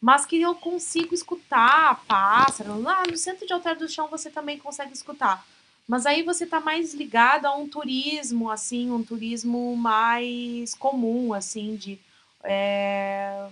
mas 0.00 0.24
que 0.24 0.40
eu 0.40 0.54
consigo 0.54 1.14
escutar 1.14 2.04
pássaro. 2.06 2.80
Lá 2.80 3.04
no 3.06 3.16
centro 3.16 3.46
de 3.46 3.52
Alter 3.52 3.76
do 3.76 3.88
Chão 3.88 4.08
você 4.08 4.30
também 4.30 4.58
consegue 4.58 4.92
escutar. 4.92 5.44
Mas 5.86 6.06
aí 6.06 6.22
você 6.22 6.44
está 6.44 6.60
mais 6.60 6.94
ligado 6.94 7.46
a 7.46 7.56
um 7.56 7.66
turismo, 7.66 8.50
assim, 8.50 8.90
um 8.90 9.02
turismo 9.02 9.76
mais 9.76 10.74
comum, 10.74 11.32
assim, 11.32 11.76
de. 11.76 11.98
É... 12.44 13.48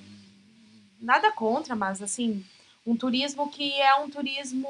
Nada 1.01 1.33
contra, 1.33 1.75
mas 1.75 2.03
assim, 2.03 2.45
um 2.87 2.97
turismo 2.97 3.51
que 3.51 3.73
é 3.81 3.95
um 3.97 4.09
turismo 4.09 4.69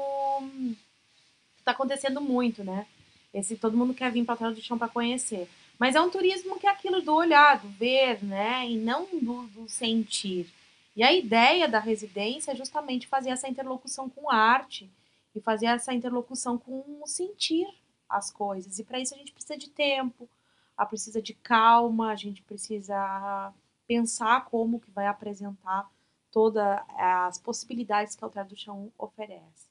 está 1.59 1.71
acontecendo 1.71 2.21
muito, 2.21 2.63
né? 2.63 2.85
Esse 3.33 3.55
todo 3.55 3.77
mundo 3.77 3.93
quer 3.93 4.11
vir 4.11 4.25
para 4.25 4.33
Alter 4.33 4.53
do 4.53 4.61
Chão 4.61 4.77
para 4.77 4.87
conhecer. 4.87 5.49
Mas 5.77 5.95
é 5.95 6.01
um 6.01 6.09
turismo 6.09 6.59
que 6.59 6.65
é 6.65 6.71
aquilo 6.71 7.01
do 7.01 7.13
olhar, 7.13 7.59
do 7.59 7.67
ver, 7.69 8.23
né? 8.23 8.67
E 8.67 8.77
não 8.77 9.05
do, 9.11 9.43
do 9.47 9.69
sentir. 9.69 10.47
E 10.97 11.03
a 11.03 11.13
ideia 11.13 11.67
da 11.67 11.77
residência 11.77 12.53
é 12.53 12.55
justamente 12.55 13.05
fazer 13.05 13.29
essa 13.29 13.47
interlocução 13.47 14.09
com 14.09 14.31
arte 14.31 14.91
e 15.35 15.39
fazer 15.39 15.67
essa 15.67 15.93
interlocução 15.93 16.57
com 16.57 16.83
o 17.03 17.05
sentir 17.05 17.67
as 18.09 18.31
coisas. 18.31 18.79
E 18.79 18.83
para 18.83 18.99
isso 18.99 19.13
a 19.13 19.17
gente 19.19 19.31
precisa 19.31 19.55
de 19.55 19.69
tempo, 19.69 20.27
a 20.75 20.87
precisa 20.87 21.21
de 21.21 21.35
calma, 21.35 22.09
a 22.09 22.15
gente 22.15 22.41
precisa 22.41 23.53
pensar 23.87 24.45
como 24.45 24.79
que 24.79 24.89
vai 24.89 25.05
apresentar 25.05 25.87
todas 26.31 26.65
as 26.97 27.37
possibilidades 27.37 28.15
que 28.15 28.23
a 28.23 28.25
Altar 28.25 28.47
do 28.47 28.57
Chão 28.57 28.91
oferece. 28.97 29.69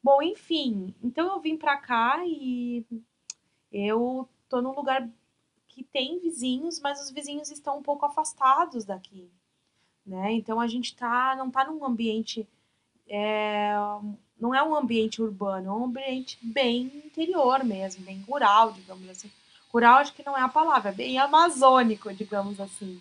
Bom, 0.00 0.22
enfim, 0.22 0.94
então 1.02 1.32
eu 1.32 1.40
vim 1.40 1.56
para 1.56 1.78
cá 1.78 2.22
e 2.24 2.86
eu 3.72 4.28
tô 4.48 4.62
num 4.62 4.72
lugar 4.72 5.10
que 5.66 5.82
tem 5.82 6.20
vizinhos, 6.20 6.78
mas 6.78 7.00
os 7.02 7.10
vizinhos 7.10 7.50
estão 7.50 7.78
um 7.78 7.82
pouco 7.82 8.06
afastados 8.06 8.84
daqui, 8.84 9.28
né? 10.06 10.32
Então 10.32 10.60
a 10.60 10.66
gente 10.66 10.94
tá, 10.94 11.34
não 11.36 11.50
tá 11.50 11.64
num 11.64 11.84
ambiente, 11.84 12.46
é, 13.08 13.74
não 14.38 14.54
é 14.54 14.62
um 14.62 14.74
ambiente 14.74 15.22
urbano, 15.22 15.68
é 15.68 15.72
um 15.72 15.84
ambiente 15.84 16.38
bem 16.42 16.90
interior 17.04 17.64
mesmo, 17.64 18.04
bem 18.04 18.20
rural, 18.28 18.72
digamos 18.72 19.08
assim. 19.08 19.30
Rural 19.72 19.96
acho 19.96 20.12
que 20.14 20.24
não 20.24 20.36
é 20.36 20.42
a 20.42 20.48
palavra, 20.48 20.90
é 20.90 20.94
bem 20.94 21.18
amazônico, 21.18 22.12
digamos 22.14 22.60
assim. 22.60 23.00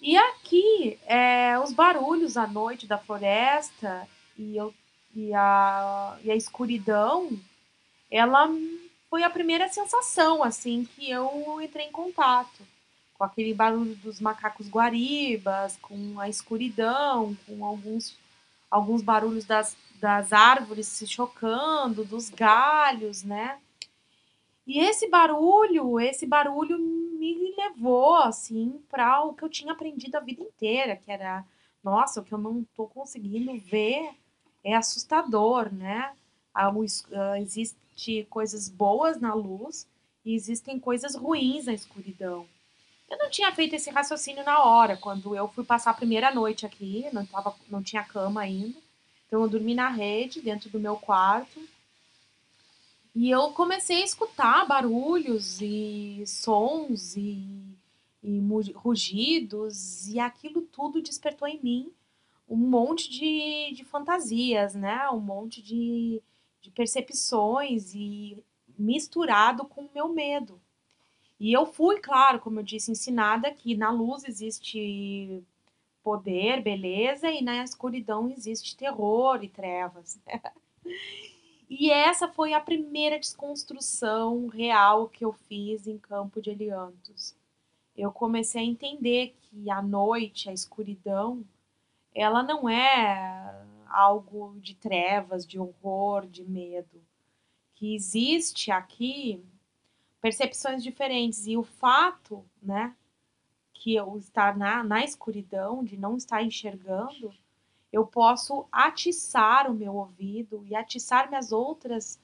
E 0.00 0.16
aqui, 0.16 0.98
é, 1.06 1.58
os 1.58 1.72
barulhos 1.72 2.36
à 2.36 2.46
noite 2.46 2.86
da 2.86 2.96
floresta, 2.96 4.08
e 4.36 4.56
eu 4.56 4.72
e 5.14 5.34
a, 5.34 6.16
e 6.22 6.30
a 6.30 6.36
escuridão, 6.36 7.30
ela 8.10 8.48
foi 9.10 9.24
a 9.24 9.30
primeira 9.30 9.68
sensação, 9.68 10.44
assim, 10.44 10.84
que 10.84 11.10
eu 11.10 11.60
entrei 11.60 11.86
em 11.86 11.92
contato. 11.92 12.62
Com 13.18 13.24
aquele 13.24 13.52
barulho 13.52 13.96
dos 13.96 14.20
macacos 14.20 14.68
guaribas, 14.68 15.76
com 15.82 16.18
a 16.20 16.28
escuridão, 16.28 17.36
com 17.46 17.64
alguns, 17.64 18.16
alguns 18.70 19.02
barulhos 19.02 19.44
das, 19.44 19.76
das 20.00 20.32
árvores 20.32 20.86
se 20.86 21.06
chocando, 21.06 22.04
dos 22.04 22.30
galhos, 22.30 23.24
né? 23.24 23.58
E 24.64 24.78
esse 24.80 25.08
barulho, 25.08 25.98
esse 25.98 26.26
barulho 26.26 26.78
me 26.78 27.54
levou, 27.56 28.16
assim, 28.16 28.80
para 28.90 29.24
o 29.24 29.34
que 29.34 29.42
eu 29.42 29.48
tinha 29.48 29.72
aprendido 29.72 30.14
a 30.16 30.20
vida 30.20 30.42
inteira, 30.42 30.94
que 30.94 31.10
era, 31.10 31.44
nossa, 31.82 32.20
o 32.20 32.24
que 32.24 32.32
eu 32.32 32.38
não 32.38 32.64
tô 32.76 32.86
conseguindo 32.86 33.58
ver 33.58 34.10
é 34.62 34.76
assustador, 34.76 35.72
né? 35.72 36.12
Existem 37.40 38.24
coisas 38.26 38.68
boas 38.68 39.18
na 39.20 39.32
luz 39.32 39.88
e 40.24 40.34
existem 40.34 40.78
coisas 40.78 41.14
ruins 41.14 41.66
na 41.66 41.72
escuridão. 41.72 42.46
Eu 43.08 43.16
não 43.18 43.30
tinha 43.30 43.50
feito 43.52 43.74
esse 43.74 43.90
raciocínio 43.90 44.44
na 44.44 44.62
hora, 44.62 44.96
quando 44.96 45.34
eu 45.34 45.48
fui 45.48 45.64
passar 45.64 45.92
a 45.92 45.94
primeira 45.94 46.34
noite 46.34 46.66
aqui, 46.66 47.06
não, 47.12 47.24
tava, 47.24 47.54
não 47.68 47.82
tinha 47.82 48.04
cama 48.04 48.42
ainda. 48.42 48.78
Então 49.26 49.42
eu 49.42 49.48
dormi 49.48 49.74
na 49.74 49.88
rede, 49.88 50.40
dentro 50.40 50.68
do 50.70 50.78
meu 50.78 50.96
quarto. 50.96 51.60
E 53.14 53.30
eu 53.30 53.50
comecei 53.52 54.02
a 54.02 54.04
escutar 54.04 54.66
barulhos 54.66 55.60
e 55.60 56.22
sons 56.26 57.16
e, 57.16 57.62
e 58.22 58.38
rugidos, 58.74 60.06
e 60.08 60.20
aquilo 60.20 60.62
tudo 60.62 61.02
despertou 61.02 61.48
em 61.48 61.60
mim 61.62 61.92
um 62.48 62.56
monte 62.56 63.10
de, 63.10 63.74
de 63.74 63.84
fantasias, 63.84 64.74
né? 64.74 65.08
Um 65.10 65.20
monte 65.20 65.62
de, 65.62 66.22
de 66.60 66.70
percepções 66.70 67.94
e 67.94 68.42
misturado 68.78 69.64
com 69.64 69.82
o 69.82 69.90
meu 69.94 70.08
medo. 70.08 70.60
E 71.40 71.52
eu 71.52 71.66
fui, 71.66 72.00
claro, 72.00 72.40
como 72.40 72.60
eu 72.60 72.64
disse, 72.64 72.90
ensinada 72.90 73.52
que 73.52 73.76
na 73.76 73.90
luz 73.90 74.24
existe 74.24 75.42
poder, 76.02 76.62
beleza, 76.62 77.30
e 77.30 77.42
na 77.42 77.62
escuridão 77.62 78.30
existe 78.30 78.76
terror 78.76 79.42
e 79.42 79.48
trevas. 79.48 80.18
E 81.70 81.90
essa 81.90 82.26
foi 82.26 82.54
a 82.54 82.60
primeira 82.60 83.18
desconstrução 83.18 84.46
real 84.46 85.06
que 85.06 85.22
eu 85.22 85.34
fiz 85.34 85.86
em 85.86 85.98
Campo 85.98 86.40
de 86.40 86.48
Eliantos. 86.48 87.36
Eu 87.94 88.10
comecei 88.10 88.62
a 88.62 88.64
entender 88.64 89.36
que 89.42 89.70
a 89.70 89.82
noite, 89.82 90.48
a 90.48 90.52
escuridão, 90.52 91.44
ela 92.14 92.42
não 92.42 92.68
é 92.70 93.66
algo 93.86 94.56
de 94.60 94.74
trevas, 94.74 95.46
de 95.46 95.58
horror, 95.58 96.26
de 96.26 96.42
medo. 96.42 97.02
Que 97.74 97.94
existe 97.94 98.70
aqui 98.70 99.44
percepções 100.20 100.82
diferentes 100.82 101.46
e 101.46 101.56
o 101.56 101.62
fato, 101.62 102.44
né, 102.62 102.94
que 103.72 103.94
eu 103.94 104.16
estar 104.18 104.56
na, 104.56 104.82
na 104.82 105.04
escuridão, 105.04 105.84
de 105.84 105.96
não 105.96 106.16
estar 106.16 106.42
enxergando, 106.42 107.32
eu 107.92 108.06
posso 108.06 108.66
atiçar 108.70 109.70
o 109.70 109.74
meu 109.74 109.94
ouvido 109.94 110.64
e 110.66 110.74
atiçar 110.74 111.28
minhas 111.28 111.52
outras 111.52 112.20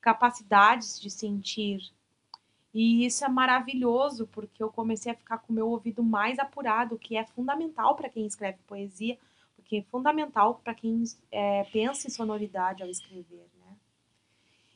capacidades 0.00 1.00
de 1.00 1.10
sentir. 1.10 1.80
E 2.74 3.06
isso 3.06 3.24
é 3.24 3.28
maravilhoso, 3.28 4.26
porque 4.28 4.62
eu 4.62 4.70
comecei 4.70 5.10
a 5.12 5.16
ficar 5.16 5.38
com 5.38 5.52
o 5.52 5.56
meu 5.56 5.68
ouvido 5.68 6.02
mais 6.02 6.38
apurado, 6.38 6.98
que 6.98 7.16
é 7.16 7.24
fundamental 7.24 7.96
para 7.96 8.08
quem 8.08 8.26
escreve 8.26 8.58
poesia, 8.66 9.18
porque 9.56 9.78
é 9.78 9.82
fundamental 9.82 10.60
para 10.62 10.74
quem 10.74 11.02
é, 11.30 11.64
pensa 11.64 12.06
em 12.06 12.10
sonoridade 12.10 12.82
ao 12.82 12.88
escrever, 12.88 13.48
né? 13.56 13.57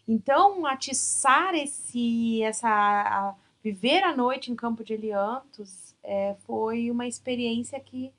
Então, 0.07 0.67
atiçar 0.67 1.55
esse, 1.55 2.43
essa, 2.43 2.69
a, 2.69 3.35
viver 3.63 4.03
a 4.03 4.17
noite 4.17 4.51
em 4.51 4.57
Campo 4.57 4.83
de 4.83 4.95
Eliantos 4.95 5.95
é, 6.03 6.35
foi 6.41 6.91
uma 6.91 7.07
experiência 7.07 7.79
que 7.79 8.13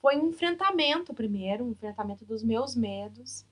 foi 0.00 0.16
um 0.16 0.28
enfrentamento 0.28 1.14
primeiro, 1.14 1.64
um 1.64 1.70
enfrentamento 1.70 2.24
dos 2.24 2.42
meus 2.42 2.74
medos, 2.74 3.44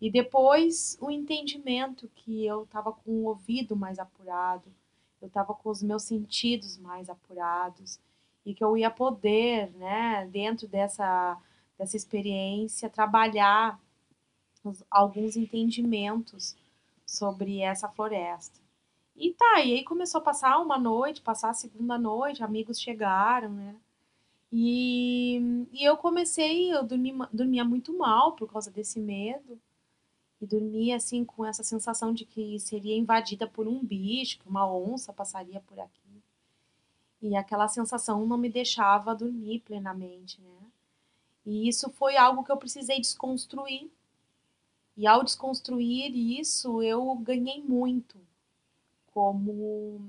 e 0.00 0.10
depois 0.10 0.96
o 1.00 1.10
entendimento 1.10 2.10
que 2.14 2.44
eu 2.46 2.62
estava 2.64 2.92
com 2.92 3.10
o 3.10 3.24
ouvido 3.24 3.76
mais 3.76 3.98
apurado, 3.98 4.72
eu 5.20 5.28
estava 5.28 5.54
com 5.54 5.68
os 5.68 5.82
meus 5.82 6.04
sentidos 6.04 6.78
mais 6.78 7.10
apurados, 7.10 7.98
e 8.46 8.54
que 8.54 8.62
eu 8.62 8.76
ia 8.76 8.90
poder, 8.90 9.70
né, 9.72 10.28
dentro 10.30 10.68
dessa, 10.68 11.38
dessa 11.78 11.96
experiência, 11.96 12.90
trabalhar 12.90 13.80
alguns 14.90 15.36
entendimentos 15.36 16.56
sobre 17.06 17.60
essa 17.60 17.88
floresta. 17.88 18.60
E 19.16 19.32
tá, 19.32 19.60
e 19.60 19.74
aí 19.74 19.84
começou 19.84 20.20
a 20.20 20.24
passar 20.24 20.58
uma 20.58 20.78
noite, 20.78 21.22
passar 21.22 21.50
a 21.50 21.54
segunda 21.54 21.96
noite, 21.96 22.42
amigos 22.42 22.80
chegaram, 22.80 23.50
né? 23.50 23.76
E, 24.52 25.66
e 25.72 25.84
eu 25.84 25.96
comecei, 25.96 26.72
eu 26.72 26.84
dormi, 26.84 27.12
dormia 27.32 27.64
muito 27.64 27.96
mal 27.96 28.32
por 28.32 28.50
causa 28.50 28.70
desse 28.70 29.00
medo. 29.00 29.60
E 30.40 30.46
dormia 30.46 30.96
assim 30.96 31.24
com 31.24 31.44
essa 31.44 31.62
sensação 31.62 32.12
de 32.12 32.24
que 32.24 32.58
seria 32.60 32.96
invadida 32.96 33.46
por 33.46 33.66
um 33.66 33.84
bicho, 33.84 34.38
que 34.38 34.48
uma 34.48 34.70
onça 34.70 35.12
passaria 35.12 35.60
por 35.60 35.80
aqui. 35.80 36.22
E 37.22 37.34
aquela 37.36 37.66
sensação 37.68 38.26
não 38.26 38.36
me 38.36 38.50
deixava 38.50 39.14
dormir 39.14 39.60
plenamente, 39.60 40.40
né? 40.40 40.70
E 41.46 41.68
isso 41.68 41.90
foi 41.90 42.16
algo 42.16 42.44
que 42.44 42.52
eu 42.52 42.56
precisei 42.56 43.00
desconstruir. 43.00 43.90
E 44.96 45.06
ao 45.06 45.24
desconstruir 45.24 46.14
isso, 46.14 46.82
eu 46.82 47.14
ganhei 47.16 47.62
muito 47.62 48.16
como 49.12 50.00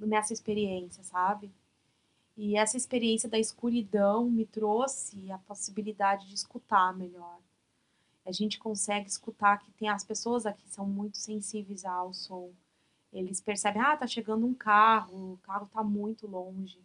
nessa 0.00 0.32
experiência, 0.32 1.02
sabe? 1.02 1.50
E 2.36 2.56
essa 2.56 2.76
experiência 2.76 3.28
da 3.28 3.38
escuridão 3.38 4.24
me 4.24 4.46
trouxe 4.46 5.30
a 5.30 5.38
possibilidade 5.38 6.26
de 6.28 6.34
escutar 6.34 6.96
melhor. 6.96 7.38
A 8.24 8.32
gente 8.32 8.58
consegue 8.58 9.08
escutar 9.08 9.58
que 9.58 9.70
tem 9.72 9.88
as 9.88 10.04
pessoas 10.04 10.46
aqui 10.46 10.68
são 10.68 10.86
muito 10.86 11.18
sensíveis 11.18 11.84
ao 11.84 12.14
som. 12.14 12.50
Eles 13.12 13.40
percebem, 13.40 13.82
ah, 13.82 13.96
tá 13.96 14.06
chegando 14.06 14.46
um 14.46 14.54
carro, 14.54 15.34
o 15.34 15.38
carro 15.42 15.68
tá 15.70 15.82
muito 15.82 16.26
longe. 16.26 16.80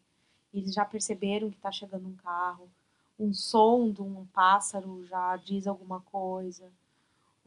Eles 0.53 0.73
já 0.73 0.83
perceberam 0.83 1.49
que 1.49 1.57
tá 1.57 1.71
chegando 1.71 2.07
um 2.07 2.15
carro. 2.15 2.69
Um 3.17 3.33
som 3.33 3.91
de 3.91 4.01
um 4.01 4.25
pássaro 4.27 5.05
já 5.05 5.37
diz 5.37 5.67
alguma 5.67 6.01
coisa. 6.01 6.69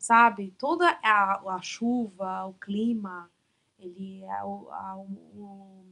Sabe? 0.01 0.51
Toda 0.59 0.99
a, 1.05 1.55
a 1.57 1.61
chuva, 1.61 2.47
o 2.47 2.55
clima, 2.55 3.31
ele 3.79 4.25
é 4.25 4.43
o, 4.43 4.69
a, 4.71 4.97
o, 4.97 5.85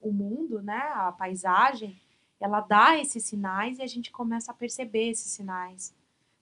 o 0.00 0.12
mundo, 0.12 0.62
né, 0.62 0.78
a 0.94 1.10
paisagem, 1.10 2.00
ela 2.38 2.60
dá 2.60 2.96
esses 2.96 3.24
sinais 3.24 3.78
e 3.78 3.82
a 3.82 3.86
gente 3.88 4.12
começa 4.12 4.52
a 4.52 4.54
perceber 4.54 5.10
esses 5.10 5.32
sinais. 5.32 5.92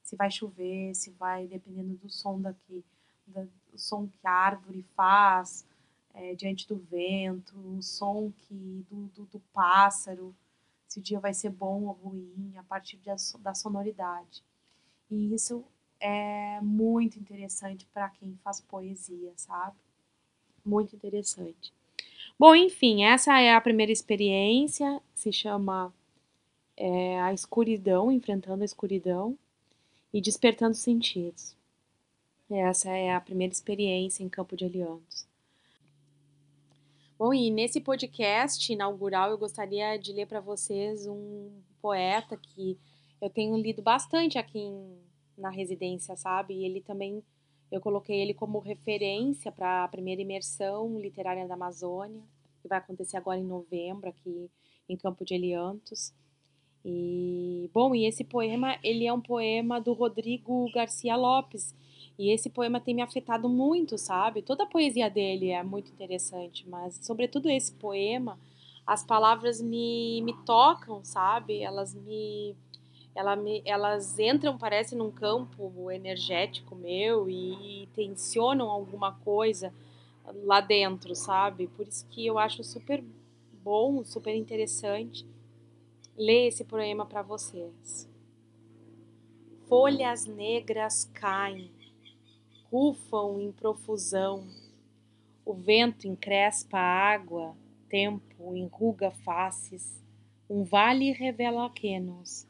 Se 0.02 0.14
vai 0.14 0.30
chover, 0.30 0.94
se 0.94 1.10
vai, 1.12 1.46
dependendo 1.46 1.94
do 1.96 2.10
som 2.10 2.38
daqui, 2.40 2.84
do 3.26 3.48
som 3.74 4.06
que 4.06 4.26
a 4.26 4.30
árvore 4.30 4.84
faz 4.94 5.66
é, 6.12 6.34
diante 6.34 6.68
do 6.68 6.76
vento, 6.76 7.56
o 7.58 7.82
som 7.82 8.30
que 8.38 8.86
do, 8.90 9.06
do, 9.14 9.24
do, 9.24 9.40
pássaro, 9.52 10.36
se 10.86 10.98
o 10.98 11.02
dia 11.02 11.18
vai 11.18 11.32
ser 11.32 11.48
bom 11.48 11.84
ou 11.84 11.92
ruim, 11.92 12.52
a 12.58 12.62
partir 12.62 12.98
de, 12.98 13.10
da 13.40 13.54
sonoridade. 13.54 14.44
E 15.10 15.34
isso 15.34 15.64
é 16.00 16.60
muito 16.60 17.18
interessante 17.18 17.86
para 17.92 18.08
quem 18.10 18.36
faz 18.42 18.60
poesia, 18.60 19.32
sabe? 19.36 19.76
Muito 20.64 20.94
interessante. 20.94 21.72
Bom, 22.38 22.54
enfim, 22.54 23.04
essa 23.04 23.40
é 23.40 23.54
a 23.54 23.60
primeira 23.60 23.92
experiência, 23.92 25.00
se 25.14 25.32
chama 25.32 25.92
é, 26.76 27.20
A 27.20 27.32
Escuridão, 27.32 28.12
Enfrentando 28.12 28.62
a 28.62 28.64
Escuridão 28.64 29.38
e 30.12 30.20
Despertando 30.20 30.74
Sentidos. 30.74 31.56
Essa 32.50 32.90
é 32.90 33.12
a 33.12 33.20
primeira 33.20 33.52
experiência 33.52 34.22
em 34.22 34.28
Campo 34.28 34.56
de 34.56 34.64
Aliantos. 34.64 35.26
Bom, 37.18 37.32
e 37.32 37.50
nesse 37.50 37.80
podcast 37.80 38.70
inaugural 38.70 39.30
eu 39.30 39.38
gostaria 39.38 39.96
de 39.96 40.12
ler 40.12 40.26
para 40.26 40.38
vocês 40.38 41.06
um 41.06 41.50
poeta 41.80 42.36
que 42.36 42.78
eu 43.20 43.30
tenho 43.30 43.56
lido 43.56 43.80
bastante 43.80 44.38
aqui 44.38 44.58
em, 44.58 44.98
na 45.36 45.50
residência, 45.50 46.16
sabe? 46.16 46.54
E 46.54 46.64
ele 46.64 46.80
também 46.80 47.22
eu 47.70 47.80
coloquei 47.80 48.20
ele 48.20 48.32
como 48.32 48.58
referência 48.58 49.50
para 49.50 49.84
a 49.84 49.88
primeira 49.88 50.22
imersão 50.22 50.98
literária 51.00 51.46
da 51.48 51.54
Amazônia, 51.54 52.22
que 52.62 52.68
vai 52.68 52.78
acontecer 52.78 53.16
agora 53.16 53.38
em 53.38 53.44
novembro 53.44 54.08
aqui 54.08 54.50
em 54.88 54.96
Campo 54.96 55.24
de 55.24 55.34
Eliantos. 55.34 56.14
E 56.84 57.68
bom, 57.74 57.94
e 57.94 58.06
esse 58.06 58.22
poema, 58.22 58.78
ele 58.82 59.06
é 59.06 59.12
um 59.12 59.20
poema 59.20 59.80
do 59.80 59.92
Rodrigo 59.92 60.70
Garcia 60.72 61.16
Lopes. 61.16 61.74
E 62.16 62.30
esse 62.30 62.48
poema 62.48 62.80
tem 62.80 62.94
me 62.94 63.02
afetado 63.02 63.48
muito, 63.48 63.98
sabe? 63.98 64.42
Toda 64.42 64.62
a 64.62 64.68
poesia 64.68 65.10
dele 65.10 65.50
é 65.50 65.62
muito 65.62 65.90
interessante, 65.90 66.66
mas 66.68 66.98
sobretudo 67.02 67.50
esse 67.50 67.72
poema, 67.72 68.38
as 68.86 69.04
palavras 69.04 69.60
me, 69.60 70.22
me 70.22 70.32
tocam, 70.44 71.04
sabe? 71.04 71.60
Elas 71.60 71.92
me 71.92 72.56
ela 73.16 73.34
me, 73.34 73.62
elas 73.64 74.18
entram, 74.18 74.58
parece, 74.58 74.94
num 74.94 75.10
campo 75.10 75.90
energético 75.90 76.76
meu 76.76 77.30
e, 77.30 77.84
e 77.84 77.86
tensionam 77.94 78.68
alguma 78.68 79.12
coisa 79.12 79.72
lá 80.44 80.60
dentro, 80.60 81.14
sabe? 81.14 81.66
Por 81.66 81.88
isso 81.88 82.06
que 82.08 82.26
eu 82.26 82.38
acho 82.38 82.62
super 82.62 83.02
bom, 83.64 84.04
super 84.04 84.36
interessante 84.36 85.26
ler 86.14 86.48
esse 86.48 86.62
poema 86.62 87.06
para 87.06 87.22
vocês. 87.22 88.06
Folhas 89.66 90.26
negras 90.26 91.04
caem, 91.14 91.70
rufam 92.70 93.40
em 93.40 93.50
profusão, 93.50 94.46
o 95.44 95.54
vento 95.54 96.06
encrespa 96.06 96.76
a 96.76 97.12
água, 97.14 97.56
tempo 97.88 98.54
enruga 98.54 99.10
faces, 99.10 100.04
um 100.50 100.64
vale 100.64 101.12
revela 101.12 101.70
quenos 101.70 102.45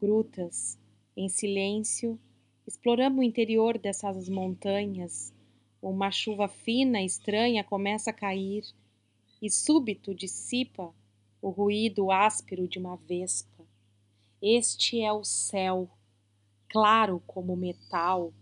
grutas, 0.00 0.78
em 1.16 1.28
silêncio, 1.28 2.18
exploramos 2.66 3.18
o 3.18 3.22
interior 3.22 3.78
dessas 3.78 4.28
montanhas. 4.28 5.34
Uma 5.82 6.10
chuva 6.10 6.48
fina, 6.48 7.02
estranha, 7.02 7.64
começa 7.64 8.10
a 8.10 8.12
cair 8.12 8.64
e 9.40 9.50
súbito 9.50 10.14
dissipa 10.14 10.94
o 11.40 11.50
ruído 11.50 12.10
áspero 12.10 12.68
de 12.68 12.78
uma 12.78 12.96
vespa. 12.96 13.64
Este 14.40 15.00
é 15.00 15.12
o 15.12 15.24
céu, 15.24 15.88
claro 16.68 17.22
como 17.26 17.56
metal, 17.56 18.32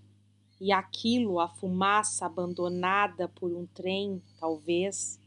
e 0.61 0.73
aquilo 0.73 1.39
a 1.39 1.49
fumaça 1.49 2.27
abandonada 2.27 3.29
por 3.29 3.53
um 3.53 3.67
trem, 3.67 4.23
talvez. 4.39 5.21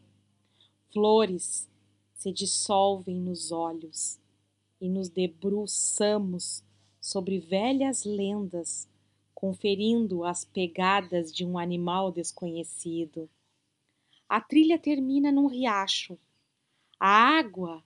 Flores 0.92 1.70
se 2.16 2.32
dissolvem 2.32 3.16
nos 3.16 3.52
olhos 3.52 4.19
e 4.80 4.88
nos 4.88 5.10
debruçamos 5.10 6.64
sobre 7.00 7.40
velhas 7.40 8.06
lendas, 8.06 8.88
conferindo 9.34 10.24
as 10.24 10.44
pegadas 10.46 11.34
de 11.34 11.46
um 11.46 11.58
animal 11.58 12.12
desconhecido. 12.12 13.30
A 14.28 14.40
trilha 14.40 14.78
termina 14.78 15.32
num 15.32 15.48
riacho. 15.48 16.18
A 17.00 17.38
água 17.38 17.84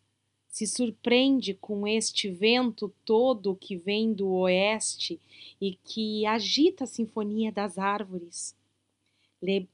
se 0.48 0.68
surpreende 0.68 1.54
com 1.54 1.88
este 1.88 2.30
vento 2.30 2.94
todo 3.06 3.56
que 3.56 3.76
vem 3.76 4.14
do 4.14 4.30
oeste 4.30 5.20
e 5.60 5.76
que 5.76 6.26
agita 6.26 6.84
a 6.84 6.88
sinfonia 6.88 7.52
das 7.52 7.78
árvores. 7.78 8.56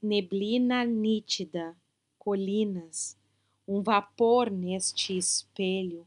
Neblina 0.02 0.84
nítida, 0.84 1.76
colinas, 2.18 3.16
um 3.66 3.82
vapor 3.82 4.50
neste 4.50 5.16
espelho 5.16 6.06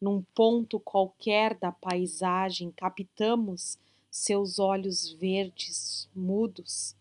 num 0.00 0.22
ponto 0.34 0.80
qualquer 0.80 1.54
da 1.54 1.70
paisagem, 1.70 2.70
captamos 2.70 3.78
seus 4.10 4.58
olhos 4.58 5.12
verdes, 5.12 6.08
mudos, 6.16 6.96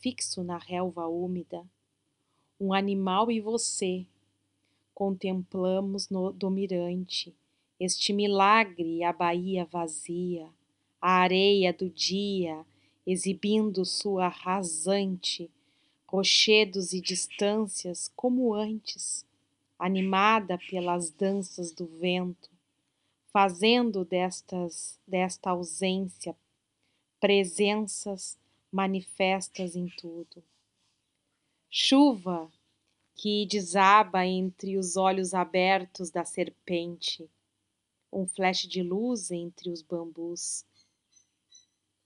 fixo 0.00 0.44
na 0.44 0.58
relva 0.58 1.06
úmida. 1.06 1.64
Um 2.60 2.74
animal 2.74 3.30
e 3.30 3.40
você, 3.40 4.04
contemplamos 4.94 6.10
no, 6.10 6.30
do 6.30 6.50
mirante, 6.50 7.34
este 7.80 8.12
milagre 8.12 9.02
a 9.02 9.12
baía 9.12 9.64
vazia, 9.64 10.48
a 11.00 11.20
areia 11.20 11.72
do 11.72 11.88
dia, 11.88 12.64
exibindo 13.06 13.84
sua 13.84 14.28
rasante, 14.28 15.50
rochedos 16.06 16.92
e 16.92 17.00
distâncias 17.00 18.12
como 18.14 18.52
antes 18.54 19.24
animada 19.82 20.56
pelas 20.70 21.10
danças 21.10 21.72
do 21.72 21.86
vento, 21.86 22.48
fazendo 23.32 24.04
destas, 24.04 24.96
desta 25.04 25.50
ausência 25.50 26.36
presenças 27.18 28.38
manifestas 28.70 29.74
em 29.74 29.88
tudo. 29.88 30.40
Chuva 31.68 32.48
que 33.16 33.44
desaba 33.44 34.24
entre 34.24 34.78
os 34.78 34.96
olhos 34.96 35.34
abertos 35.34 36.12
da 36.12 36.24
serpente, 36.24 37.28
um 38.12 38.24
flash 38.24 38.68
de 38.68 38.84
luz 38.84 39.32
entre 39.32 39.68
os 39.68 39.82
bambus. 39.82 40.64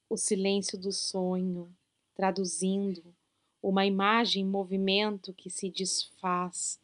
O 0.08 0.16
silêncio 0.16 0.78
do 0.78 0.92
sonho, 0.92 1.70
traduzindo 2.14 3.14
uma 3.62 3.84
imagem 3.84 4.44
em 4.44 4.48
movimento 4.48 5.34
que 5.34 5.50
se 5.50 5.68
desfaz 5.68 6.80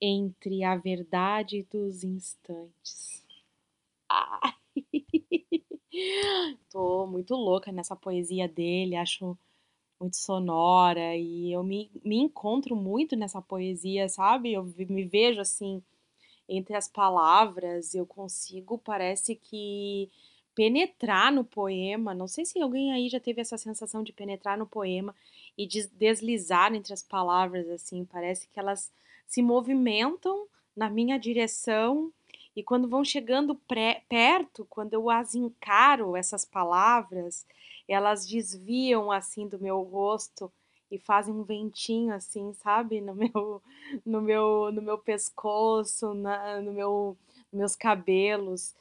entre 0.00 0.64
a 0.64 0.76
verdade 0.76 1.66
dos 1.70 2.04
instantes. 2.04 3.24
Ai. 4.08 4.54
Tô 6.70 7.06
muito 7.06 7.34
louca 7.34 7.72
nessa 7.72 7.96
poesia 7.96 8.46
dele, 8.48 8.96
acho 8.96 9.36
muito 10.00 10.16
sonora 10.16 11.16
e 11.16 11.52
eu 11.52 11.62
me, 11.62 11.90
me 12.04 12.16
encontro 12.18 12.76
muito 12.76 13.16
nessa 13.16 13.42
poesia, 13.42 14.08
sabe? 14.08 14.52
Eu 14.52 14.64
me 14.88 15.04
vejo 15.04 15.40
assim 15.40 15.82
entre 16.48 16.76
as 16.76 16.88
palavras, 16.88 17.94
eu 17.94 18.06
consigo, 18.06 18.78
parece 18.78 19.34
que 19.36 20.10
penetrar 20.54 21.32
no 21.32 21.44
poema. 21.44 22.14
Não 22.14 22.26
sei 22.28 22.44
se 22.44 22.60
alguém 22.60 22.92
aí 22.92 23.08
já 23.08 23.20
teve 23.20 23.40
essa 23.40 23.58
sensação 23.58 24.02
de 24.02 24.12
penetrar 24.12 24.58
no 24.58 24.66
poema 24.66 25.14
e 25.56 25.66
de 25.66 25.86
deslizar 25.88 26.74
entre 26.74 26.92
as 26.94 27.02
palavras 27.02 27.68
assim, 27.68 28.04
parece 28.04 28.48
que 28.48 28.58
elas 28.58 28.90
se 29.28 29.42
movimentam 29.42 30.48
na 30.74 30.88
minha 30.90 31.18
direção 31.18 32.12
e 32.56 32.62
quando 32.62 32.88
vão 32.88 33.04
chegando 33.04 33.54
pré, 33.54 34.02
perto, 34.08 34.66
quando 34.68 34.94
eu 34.94 35.08
as 35.08 35.34
encaro, 35.34 36.16
essas 36.16 36.44
palavras, 36.44 37.46
elas 37.86 38.26
desviam 38.26 39.12
assim 39.12 39.46
do 39.46 39.60
meu 39.60 39.82
rosto 39.82 40.50
e 40.90 40.98
fazem 40.98 41.34
um 41.34 41.44
ventinho 41.44 42.12
assim, 42.14 42.52
sabe, 42.54 43.00
no 43.00 43.14
meu, 43.14 43.62
no 44.04 44.20
meu, 44.20 44.72
no 44.72 44.82
meu 44.82 44.98
pescoço, 44.98 46.14
na, 46.14 46.60
no 46.60 46.72
meu, 46.72 47.16
nos 47.52 47.58
meus 47.60 47.76
cabelos. 47.76 48.74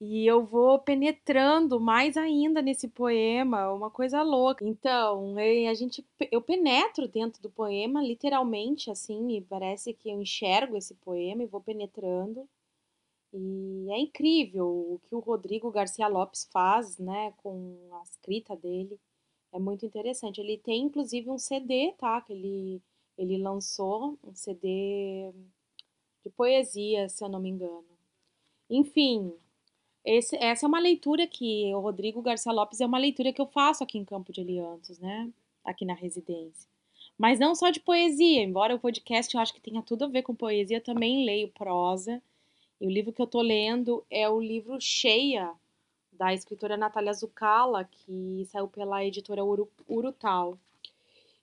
E 0.00 0.26
eu 0.26 0.44
vou 0.44 0.78
penetrando 0.78 1.80
mais 1.80 2.16
ainda 2.16 2.60
nesse 2.60 2.88
poema, 2.88 3.72
uma 3.72 3.90
coisa 3.90 4.22
louca. 4.22 4.64
Então, 4.64 5.34
a 5.70 5.74
gente, 5.74 6.04
eu 6.30 6.42
penetro 6.42 7.08
dentro 7.08 7.40
do 7.40 7.50
poema, 7.50 8.02
literalmente, 8.02 8.90
assim, 8.90 9.36
e 9.36 9.40
parece 9.40 9.94
que 9.94 10.10
eu 10.10 10.20
enxergo 10.20 10.76
esse 10.76 10.94
poema 10.94 11.42
e 11.42 11.46
vou 11.46 11.60
penetrando. 11.60 12.48
E 13.32 13.88
é 13.90 13.98
incrível 13.98 14.66
o 14.66 15.00
que 15.08 15.14
o 15.14 15.20
Rodrigo 15.20 15.70
Garcia 15.70 16.06
Lopes 16.08 16.48
faz, 16.52 16.98
né, 16.98 17.32
com 17.38 17.76
a 17.92 18.02
escrita 18.02 18.56
dele. 18.56 18.98
É 19.52 19.58
muito 19.58 19.86
interessante. 19.86 20.40
Ele 20.40 20.58
tem 20.58 20.82
inclusive 20.84 21.30
um 21.30 21.38
CD, 21.38 21.92
tá? 21.98 22.20
Que 22.20 22.32
ele, 22.32 22.82
ele 23.18 23.38
lançou 23.38 24.18
um 24.24 24.34
CD 24.34 25.32
de 26.24 26.30
poesia, 26.30 27.08
se 27.08 27.24
eu 27.24 27.28
não 27.28 27.40
me 27.40 27.50
engano. 27.50 27.84
Enfim, 28.68 29.32
esse, 30.04 30.36
essa 30.36 30.66
é 30.66 30.68
uma 30.68 30.80
leitura 30.80 31.26
que 31.26 31.74
o 31.74 31.80
Rodrigo 31.80 32.22
Garcia 32.22 32.52
Lopes 32.52 32.80
é 32.80 32.86
uma 32.86 32.98
leitura 32.98 33.32
que 33.32 33.40
eu 33.40 33.46
faço 33.46 33.82
aqui 33.82 33.98
em 33.98 34.04
Campo 34.04 34.32
de 34.32 34.40
Eliantos, 34.40 34.98
né? 34.98 35.30
Aqui 35.64 35.84
na 35.84 35.94
residência. 35.94 36.68
Mas 37.16 37.38
não 37.38 37.54
só 37.54 37.70
de 37.70 37.80
poesia, 37.80 38.42
embora 38.42 38.74
o 38.74 38.78
podcast 38.78 39.34
eu 39.34 39.40
acho 39.40 39.54
que 39.54 39.60
tenha 39.60 39.82
tudo 39.82 40.04
a 40.04 40.08
ver 40.08 40.22
com 40.22 40.34
poesia, 40.34 40.78
eu 40.78 40.82
também 40.82 41.24
leio 41.24 41.48
prosa 41.48 42.20
e 42.80 42.86
o 42.86 42.90
livro 42.90 43.12
que 43.12 43.20
eu 43.20 43.24
estou 43.24 43.40
lendo 43.40 44.04
é 44.10 44.28
o 44.28 44.40
livro 44.40 44.80
Cheia, 44.80 45.52
da 46.12 46.34
escritora 46.34 46.76
Natália 46.76 47.12
Zucala, 47.12 47.84
que 47.84 48.46
saiu 48.50 48.68
pela 48.68 49.04
editora 49.04 49.44
Uru, 49.44 49.70
Urutal. 49.88 50.58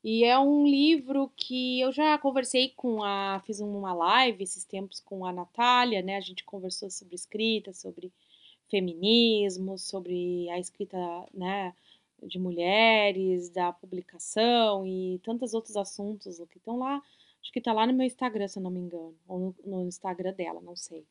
E 0.03 0.23
é 0.23 0.37
um 0.37 0.65
livro 0.65 1.31
que 1.35 1.79
eu 1.79 1.91
já 1.91 2.17
conversei 2.17 2.69
com 2.75 3.03
a. 3.03 3.41
Fiz 3.45 3.59
uma 3.59 3.93
live 3.93 4.43
esses 4.43 4.63
tempos 4.65 4.99
com 4.99 5.25
a 5.25 5.31
Natália, 5.31 6.01
né? 6.01 6.15
A 6.17 6.21
gente 6.21 6.43
conversou 6.43 6.89
sobre 6.89 7.15
escrita, 7.15 7.73
sobre 7.73 8.11
feminismo, 8.71 9.77
sobre 9.77 10.49
a 10.49 10.59
escrita, 10.59 10.97
né? 11.33 11.75
De 12.23 12.39
mulheres, 12.39 13.49
da 13.49 13.71
publicação 13.73 14.85
e 14.87 15.19
tantos 15.23 15.53
outros 15.53 15.75
assuntos 15.77 16.39
que 16.49 16.57
estão 16.57 16.79
lá. 16.79 17.01
Acho 17.41 17.51
que 17.51 17.59
está 17.59 17.73
lá 17.73 17.85
no 17.85 17.93
meu 17.93 18.05
Instagram, 18.05 18.47
se 18.47 18.57
eu 18.59 18.63
não 18.63 18.71
me 18.71 18.79
engano. 18.79 19.15
Ou 19.27 19.39
no, 19.39 19.55
no 19.65 19.87
Instagram 19.87 20.33
dela, 20.33 20.61
não 20.61 20.75
sei. 20.75 21.05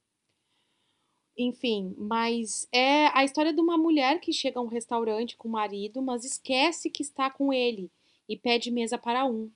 Enfim, 1.37 1.95
mas 1.97 2.69
é 2.73 3.07
a 3.17 3.25
história 3.25 3.53
de 3.53 3.61
uma 3.61 3.79
mulher 3.79 4.21
que 4.21 4.33
chega 4.33 4.59
a 4.59 4.63
um 4.63 4.67
restaurante 4.67 5.37
com 5.37 5.49
o 5.49 5.53
marido, 5.53 6.03
mas 6.03 6.25
esquece 6.25 6.91
que 6.91 7.03
está 7.03 7.31
com 7.31 7.53
ele 7.53 7.91
e 8.29 8.37
pede 8.37 8.71
mesa 8.71 8.99
para 8.99 9.25
um. 9.25 9.51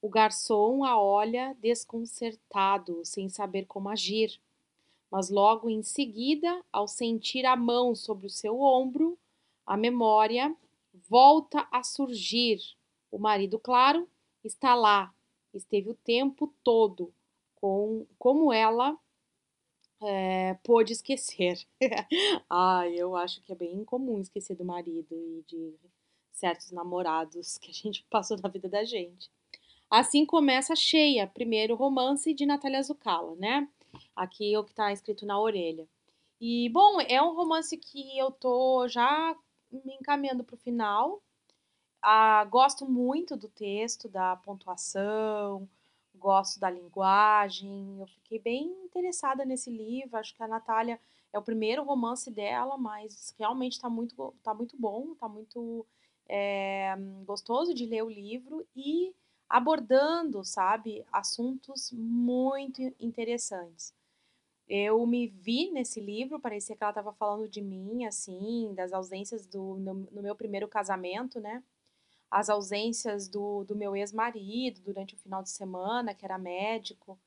O 0.00 0.08
garçom 0.08 0.84
a 0.84 1.00
olha 1.00 1.54
desconcertado, 1.60 3.04
sem 3.04 3.28
saber 3.28 3.66
como 3.66 3.88
agir. 3.88 4.40
Mas 5.16 5.30
logo 5.30 5.70
em 5.70 5.82
seguida, 5.82 6.62
ao 6.70 6.86
sentir 6.86 7.46
a 7.46 7.56
mão 7.56 7.94
sobre 7.94 8.26
o 8.26 8.30
seu 8.30 8.60
ombro, 8.60 9.18
a 9.64 9.74
memória 9.74 10.54
volta 11.08 11.66
a 11.72 11.82
surgir. 11.82 12.58
O 13.10 13.18
marido, 13.18 13.58
claro, 13.58 14.06
está 14.44 14.74
lá, 14.74 15.14
esteve 15.54 15.88
o 15.88 15.94
tempo 15.94 16.52
todo 16.62 17.14
com 17.54 18.06
como 18.18 18.52
ela 18.52 18.94
é, 20.02 20.52
pôde 20.62 20.92
esquecer. 20.92 21.66
ah, 22.50 22.86
eu 22.90 23.16
acho 23.16 23.40
que 23.40 23.52
é 23.52 23.56
bem 23.56 23.72
incomum 23.72 24.20
esquecer 24.20 24.54
do 24.54 24.66
marido 24.66 25.14
e 25.14 25.42
de 25.46 25.76
certos 26.30 26.70
namorados 26.72 27.56
que 27.56 27.70
a 27.70 27.74
gente 27.74 28.04
passou 28.10 28.36
na 28.42 28.50
vida 28.50 28.68
da 28.68 28.84
gente. 28.84 29.30
Assim 29.88 30.26
começa 30.26 30.74
a 30.74 30.76
cheia, 30.76 31.26
primeiro 31.26 31.74
romance 31.74 32.34
de 32.34 32.44
Natália 32.44 32.82
Zucala, 32.82 33.34
né? 33.36 33.66
Aqui 34.14 34.54
é 34.54 34.58
o 34.58 34.64
que 34.64 34.70
está 34.70 34.92
escrito 34.92 35.26
na 35.26 35.38
orelha. 35.38 35.86
E, 36.40 36.68
bom, 36.70 37.00
é 37.00 37.20
um 37.22 37.34
romance 37.34 37.76
que 37.76 38.18
eu 38.18 38.30
tô 38.30 38.86
já 38.88 39.34
me 39.70 39.94
encaminhando 39.94 40.44
para 40.44 40.54
o 40.54 40.58
final. 40.58 41.22
Ah, 42.02 42.44
gosto 42.44 42.86
muito 42.86 43.36
do 43.36 43.48
texto, 43.48 44.08
da 44.08 44.36
pontuação, 44.36 45.68
gosto 46.14 46.60
da 46.60 46.70
linguagem. 46.70 47.98
Eu 48.00 48.06
fiquei 48.06 48.38
bem 48.38 48.66
interessada 48.84 49.44
nesse 49.44 49.70
livro. 49.70 50.16
Acho 50.16 50.34
que 50.34 50.42
a 50.42 50.48
Natália 50.48 51.00
é 51.32 51.38
o 51.38 51.42
primeiro 51.42 51.84
romance 51.84 52.30
dela, 52.30 52.76
mas 52.76 53.34
realmente 53.38 53.72
está 53.72 53.88
muito, 53.88 54.34
tá 54.42 54.54
muito 54.54 54.76
bom, 54.76 55.12
está 55.12 55.28
muito 55.28 55.86
é, 56.28 56.94
gostoso 57.24 57.74
de 57.74 57.86
ler 57.86 58.02
o 58.02 58.10
livro 58.10 58.66
e 58.74 59.14
abordando, 59.48 60.44
sabe, 60.44 61.04
assuntos 61.12 61.92
muito 61.92 62.82
interessantes. 63.00 63.94
Eu 64.68 65.06
me 65.06 65.28
vi 65.28 65.70
nesse 65.70 66.00
livro, 66.00 66.40
parecia 66.40 66.76
que 66.76 66.82
ela 66.82 66.90
estava 66.90 67.12
falando 67.12 67.48
de 67.48 67.62
mim, 67.62 68.04
assim, 68.04 68.74
das 68.74 68.92
ausências 68.92 69.46
do, 69.46 69.76
no, 69.76 69.94
no 70.10 70.22
meu 70.22 70.34
primeiro 70.34 70.66
casamento, 70.66 71.40
né? 71.40 71.62
as 72.30 72.50
ausências 72.50 73.28
do, 73.28 73.64
do 73.64 73.76
meu 73.76 73.96
ex-marido 73.96 74.80
durante 74.82 75.14
o 75.14 75.18
final 75.18 75.42
de 75.42 75.50
semana, 75.50 76.14
que 76.14 76.24
era 76.24 76.38
médico, 76.38 77.18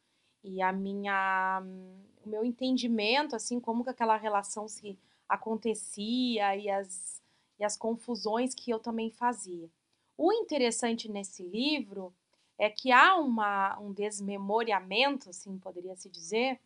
e 0.43 0.61
a 0.61 0.71
minha 0.71 1.61
o 2.23 2.29
meu 2.29 2.43
entendimento 2.45 3.35
assim 3.35 3.59
como 3.59 3.83
que 3.83 3.89
aquela 3.89 4.15
relação 4.17 4.67
se 4.67 4.97
acontecia 5.27 6.55
e 6.55 6.69
as 6.69 7.21
e 7.57 7.63
as 7.63 7.75
confusões 7.75 8.55
que 8.55 8.71
eu 8.71 8.79
também 8.79 9.11
fazia. 9.11 9.69
O 10.21 10.33
interessante 10.33 11.09
nesse 11.09 11.43
livro 11.43 12.13
é 12.57 12.69
que 12.69 12.91
há 12.91 13.15
uma, 13.15 13.79
um 13.79 13.93
desmemoriamento, 13.93 15.29
assim 15.29 15.57
poderia 15.57 15.95
se 15.95 16.09
dizer, 16.09 16.59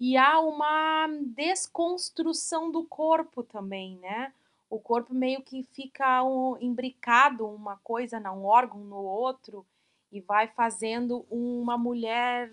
e 0.00 0.16
há 0.16 0.40
uma 0.40 1.06
desconstrução 1.36 2.72
do 2.72 2.82
corpo 2.82 3.44
também, 3.44 3.96
né? 3.98 4.32
o 4.68 4.80
corpo 4.80 5.14
meio 5.14 5.42
que 5.42 5.62
fica 5.62 6.24
um, 6.24 6.56
imbricado 6.60 7.46
uma 7.46 7.76
coisa, 7.78 8.18
um 8.32 8.44
órgão 8.44 8.80
no 8.80 8.96
outro, 8.96 9.64
e 10.10 10.20
vai 10.20 10.48
fazendo 10.48 11.24
uma 11.30 11.78
mulher 11.78 12.50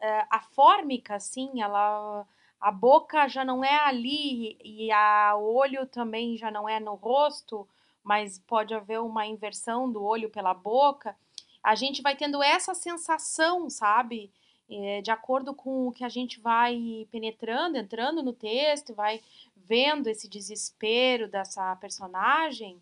é, 0.00 0.26
afórmica, 0.30 1.16
assim, 1.16 1.60
ela 1.60 2.26
a 2.58 2.72
boca 2.72 3.28
já 3.28 3.44
não 3.44 3.62
é 3.62 3.84
ali 3.84 4.56
e 4.64 4.90
a, 4.90 5.36
olho 5.36 5.86
também 5.86 6.38
já 6.38 6.50
não 6.50 6.66
é 6.66 6.80
no 6.80 6.94
rosto, 6.94 7.68
mas 8.02 8.38
pode 8.38 8.74
haver 8.74 9.00
uma 9.00 9.26
inversão 9.26 9.90
do 9.90 10.02
olho 10.02 10.30
pela 10.30 10.54
boca. 10.54 11.16
A 11.62 11.74
gente 11.74 12.02
vai 12.02 12.16
tendo 12.16 12.42
essa 12.42 12.74
sensação, 12.74 13.68
sabe? 13.68 14.30
É, 14.70 15.00
de 15.00 15.10
acordo 15.10 15.54
com 15.54 15.88
o 15.88 15.92
que 15.92 16.04
a 16.04 16.08
gente 16.08 16.38
vai 16.40 17.06
penetrando, 17.10 17.78
entrando 17.78 18.22
no 18.22 18.32
texto, 18.32 18.94
vai 18.94 19.20
vendo 19.56 20.08
esse 20.08 20.28
desespero 20.28 21.28
dessa 21.28 21.74
personagem, 21.76 22.80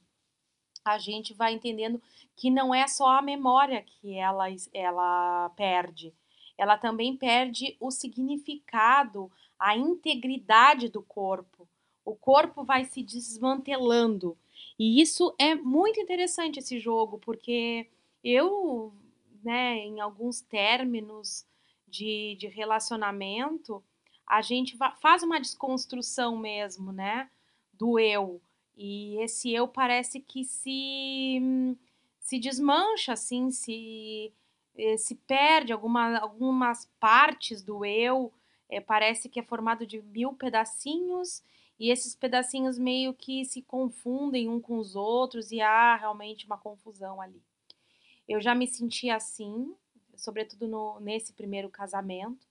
a 0.84 0.98
gente 0.98 1.34
vai 1.34 1.52
entendendo 1.52 2.00
que 2.36 2.50
não 2.50 2.74
é 2.74 2.86
só 2.86 3.18
a 3.18 3.22
memória 3.22 3.82
que 3.82 4.16
ela, 4.16 4.46
ela 4.72 5.50
perde, 5.56 6.14
ela 6.56 6.78
também 6.78 7.16
perde 7.16 7.76
o 7.80 7.90
significado, 7.90 9.30
a 9.58 9.76
integridade 9.76 10.88
do 10.88 11.02
corpo. 11.02 11.68
O 12.04 12.14
corpo 12.14 12.62
vai 12.62 12.84
se 12.84 13.02
desmantelando 13.02 14.36
E 14.78 15.00
isso 15.00 15.34
é 15.38 15.54
muito 15.54 16.00
interessante 16.00 16.58
esse 16.58 16.78
jogo, 16.78 17.18
porque 17.18 17.88
eu, 18.22 18.92
né, 19.42 19.76
em 19.78 20.00
alguns 20.00 20.40
términos 20.40 21.46
de, 21.88 22.36
de 22.38 22.46
relacionamento, 22.46 23.82
a 24.26 24.42
gente 24.42 24.76
faz 25.00 25.22
uma 25.22 25.40
desconstrução 25.40 26.36
mesmo, 26.36 26.92
né, 26.92 27.30
do 27.72 27.98
eu. 27.98 28.40
E 28.76 29.16
esse 29.22 29.52
eu 29.52 29.66
parece 29.66 30.20
que 30.20 30.44
se, 30.44 31.40
se 32.18 32.38
desmancha, 32.38 33.12
assim, 33.14 33.50
se, 33.50 34.32
eh, 34.76 34.96
se 34.98 35.14
perde 35.14 35.72
alguma, 35.72 36.18
algumas 36.18 36.90
partes 37.00 37.62
do 37.62 37.84
eu, 37.84 38.32
é, 38.68 38.80
parece 38.80 39.28
que 39.28 39.40
é 39.40 39.42
formado 39.42 39.86
de 39.86 40.02
mil 40.02 40.32
pedacinhos 40.34 41.42
e 41.78 41.90
esses 41.90 42.14
pedacinhos 42.14 42.78
meio 42.78 43.12
que 43.12 43.44
se 43.44 43.62
confundem 43.62 44.48
um 44.48 44.60
com 44.60 44.78
os 44.78 44.96
outros 44.96 45.52
e 45.52 45.60
há 45.60 45.96
realmente 45.96 46.46
uma 46.46 46.58
confusão 46.58 47.20
ali. 47.20 47.42
Eu 48.26 48.40
já 48.40 48.54
me 48.54 48.66
senti 48.66 49.10
assim, 49.10 49.74
sobretudo 50.14 50.66
no, 50.66 50.98
nesse 51.00 51.32
primeiro 51.32 51.68
casamento, 51.68 52.46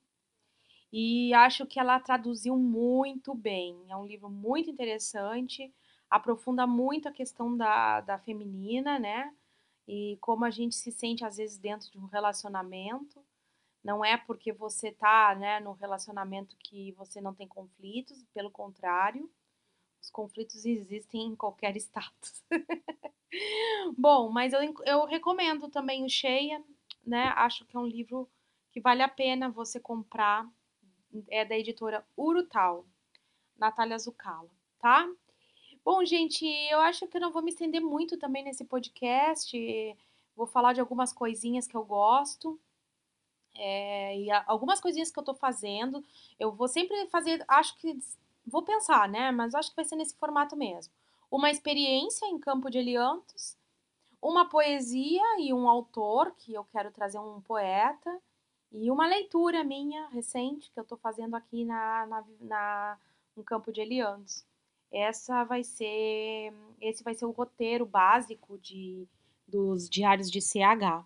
e 0.97 1.33
acho 1.33 1.65
que 1.65 1.79
ela 1.79 1.99
traduziu 1.99 2.55
muito 2.55 3.35
bem. 3.35 3.77
É 3.89 3.97
um 3.97 4.05
livro 4.05 4.29
muito 4.29 4.69
interessante, 4.69 5.73
aprofunda 6.09 6.65
muito 6.65 7.09
a 7.09 7.11
questão 7.11 7.57
da, 7.57 7.99
da 7.99 8.17
feminina, 8.17 8.97
né? 8.97 9.33
E 9.87 10.17
como 10.21 10.45
a 10.45 10.49
gente 10.49 10.75
se 10.75 10.91
sente 10.91 11.25
às 11.25 11.35
vezes 11.35 11.57
dentro 11.57 11.91
de 11.91 11.99
um 11.99 12.05
relacionamento. 12.05 13.21
Não 13.85 14.03
é 14.03 14.17
porque 14.17 14.51
você 14.51 14.91
tá, 14.91 15.35
né, 15.35 15.59
no 15.59 15.73
relacionamento 15.73 16.57
que 16.57 16.91
você 16.93 17.21
não 17.21 17.35
tem 17.35 17.47
conflitos, 17.47 18.25
pelo 18.33 18.49
contrário, 18.49 19.31
os 20.01 20.09
conflitos 20.09 20.65
existem 20.65 21.27
em 21.27 21.35
qualquer 21.35 21.77
status. 21.77 22.43
Bom, 23.95 24.31
mas 24.31 24.53
eu, 24.53 24.73
eu 24.87 25.05
recomendo 25.05 25.69
também 25.69 26.03
o 26.03 26.09
Cheia, 26.09 26.63
né? 27.05 27.31
Acho 27.35 27.63
que 27.63 27.77
é 27.77 27.79
um 27.79 27.85
livro 27.85 28.27
que 28.71 28.81
vale 28.81 29.03
a 29.03 29.07
pena 29.07 29.51
você 29.51 29.79
comprar. 29.79 30.49
É 31.29 31.45
da 31.45 31.55
editora 31.55 32.03
Urutau, 32.17 32.87
Natália 33.55 33.99
Zucala, 33.99 34.49
tá? 34.79 35.07
Bom, 35.83 36.03
gente, 36.03 36.43
eu 36.71 36.79
acho 36.79 37.07
que 37.07 37.17
eu 37.17 37.21
não 37.21 37.31
vou 37.31 37.43
me 37.43 37.51
estender 37.51 37.79
muito 37.79 38.17
também 38.17 38.43
nesse 38.43 38.65
podcast. 38.65 39.55
Vou 40.35 40.47
falar 40.47 40.73
de 40.73 40.81
algumas 40.81 41.13
coisinhas 41.13 41.67
que 41.67 41.77
eu 41.77 41.85
gosto. 41.85 42.59
É, 43.57 44.17
e 44.17 44.31
algumas 44.31 44.81
coisinhas 44.81 45.11
que 45.11 45.19
eu 45.19 45.23
tô 45.23 45.33
fazendo, 45.33 46.03
eu 46.39 46.51
vou 46.51 46.67
sempre 46.67 47.07
fazer, 47.07 47.43
acho 47.47 47.77
que 47.77 47.97
vou 48.45 48.63
pensar, 48.63 49.07
né? 49.09 49.31
Mas 49.31 49.55
acho 49.55 49.69
que 49.69 49.75
vai 49.75 49.85
ser 49.85 49.95
nesse 49.95 50.15
formato 50.15 50.55
mesmo. 50.55 50.93
Uma 51.31 51.49
experiência 51.49 52.25
em 52.27 52.39
Campo 52.39 52.69
de 52.69 52.77
Eliantos, 52.77 53.57
uma 54.21 54.47
poesia 54.47 55.23
e 55.39 55.53
um 55.53 55.69
autor, 55.69 56.31
que 56.37 56.53
eu 56.53 56.63
quero 56.65 56.91
trazer 56.91 57.19
um 57.19 57.41
poeta, 57.41 58.21
e 58.71 58.91
uma 58.91 59.07
leitura 59.07 59.63
minha 59.63 60.07
recente 60.07 60.71
que 60.71 60.79
eu 60.79 60.83
tô 60.83 60.97
fazendo 60.97 61.35
aqui 61.35 61.63
na, 61.63 62.05
na, 62.07 62.23
na 62.41 62.97
no 63.35 63.43
Campo 63.43 63.71
de 63.71 63.81
Eliantos. 63.81 64.45
Essa 64.91 65.43
vai 65.43 65.63
ser, 65.63 66.53
esse 66.79 67.03
vai 67.03 67.13
ser 67.13 67.25
o 67.25 67.31
roteiro 67.31 67.85
básico 67.85 68.57
de, 68.57 69.07
dos 69.47 69.89
diários 69.89 70.31
de 70.31 70.41
CH. 70.41 71.03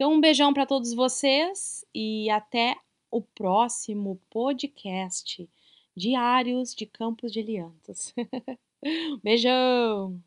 Então, 0.00 0.14
um 0.14 0.20
beijão 0.20 0.54
para 0.54 0.64
todos 0.64 0.94
vocês 0.94 1.84
e 1.94 2.30
até 2.30 2.74
o 3.10 3.20
próximo 3.20 4.18
podcast 4.30 5.46
Diários 5.94 6.74
de 6.74 6.86
Campos 6.86 7.30
de 7.30 7.40
Eliantos. 7.40 8.14
beijão! 9.22 10.18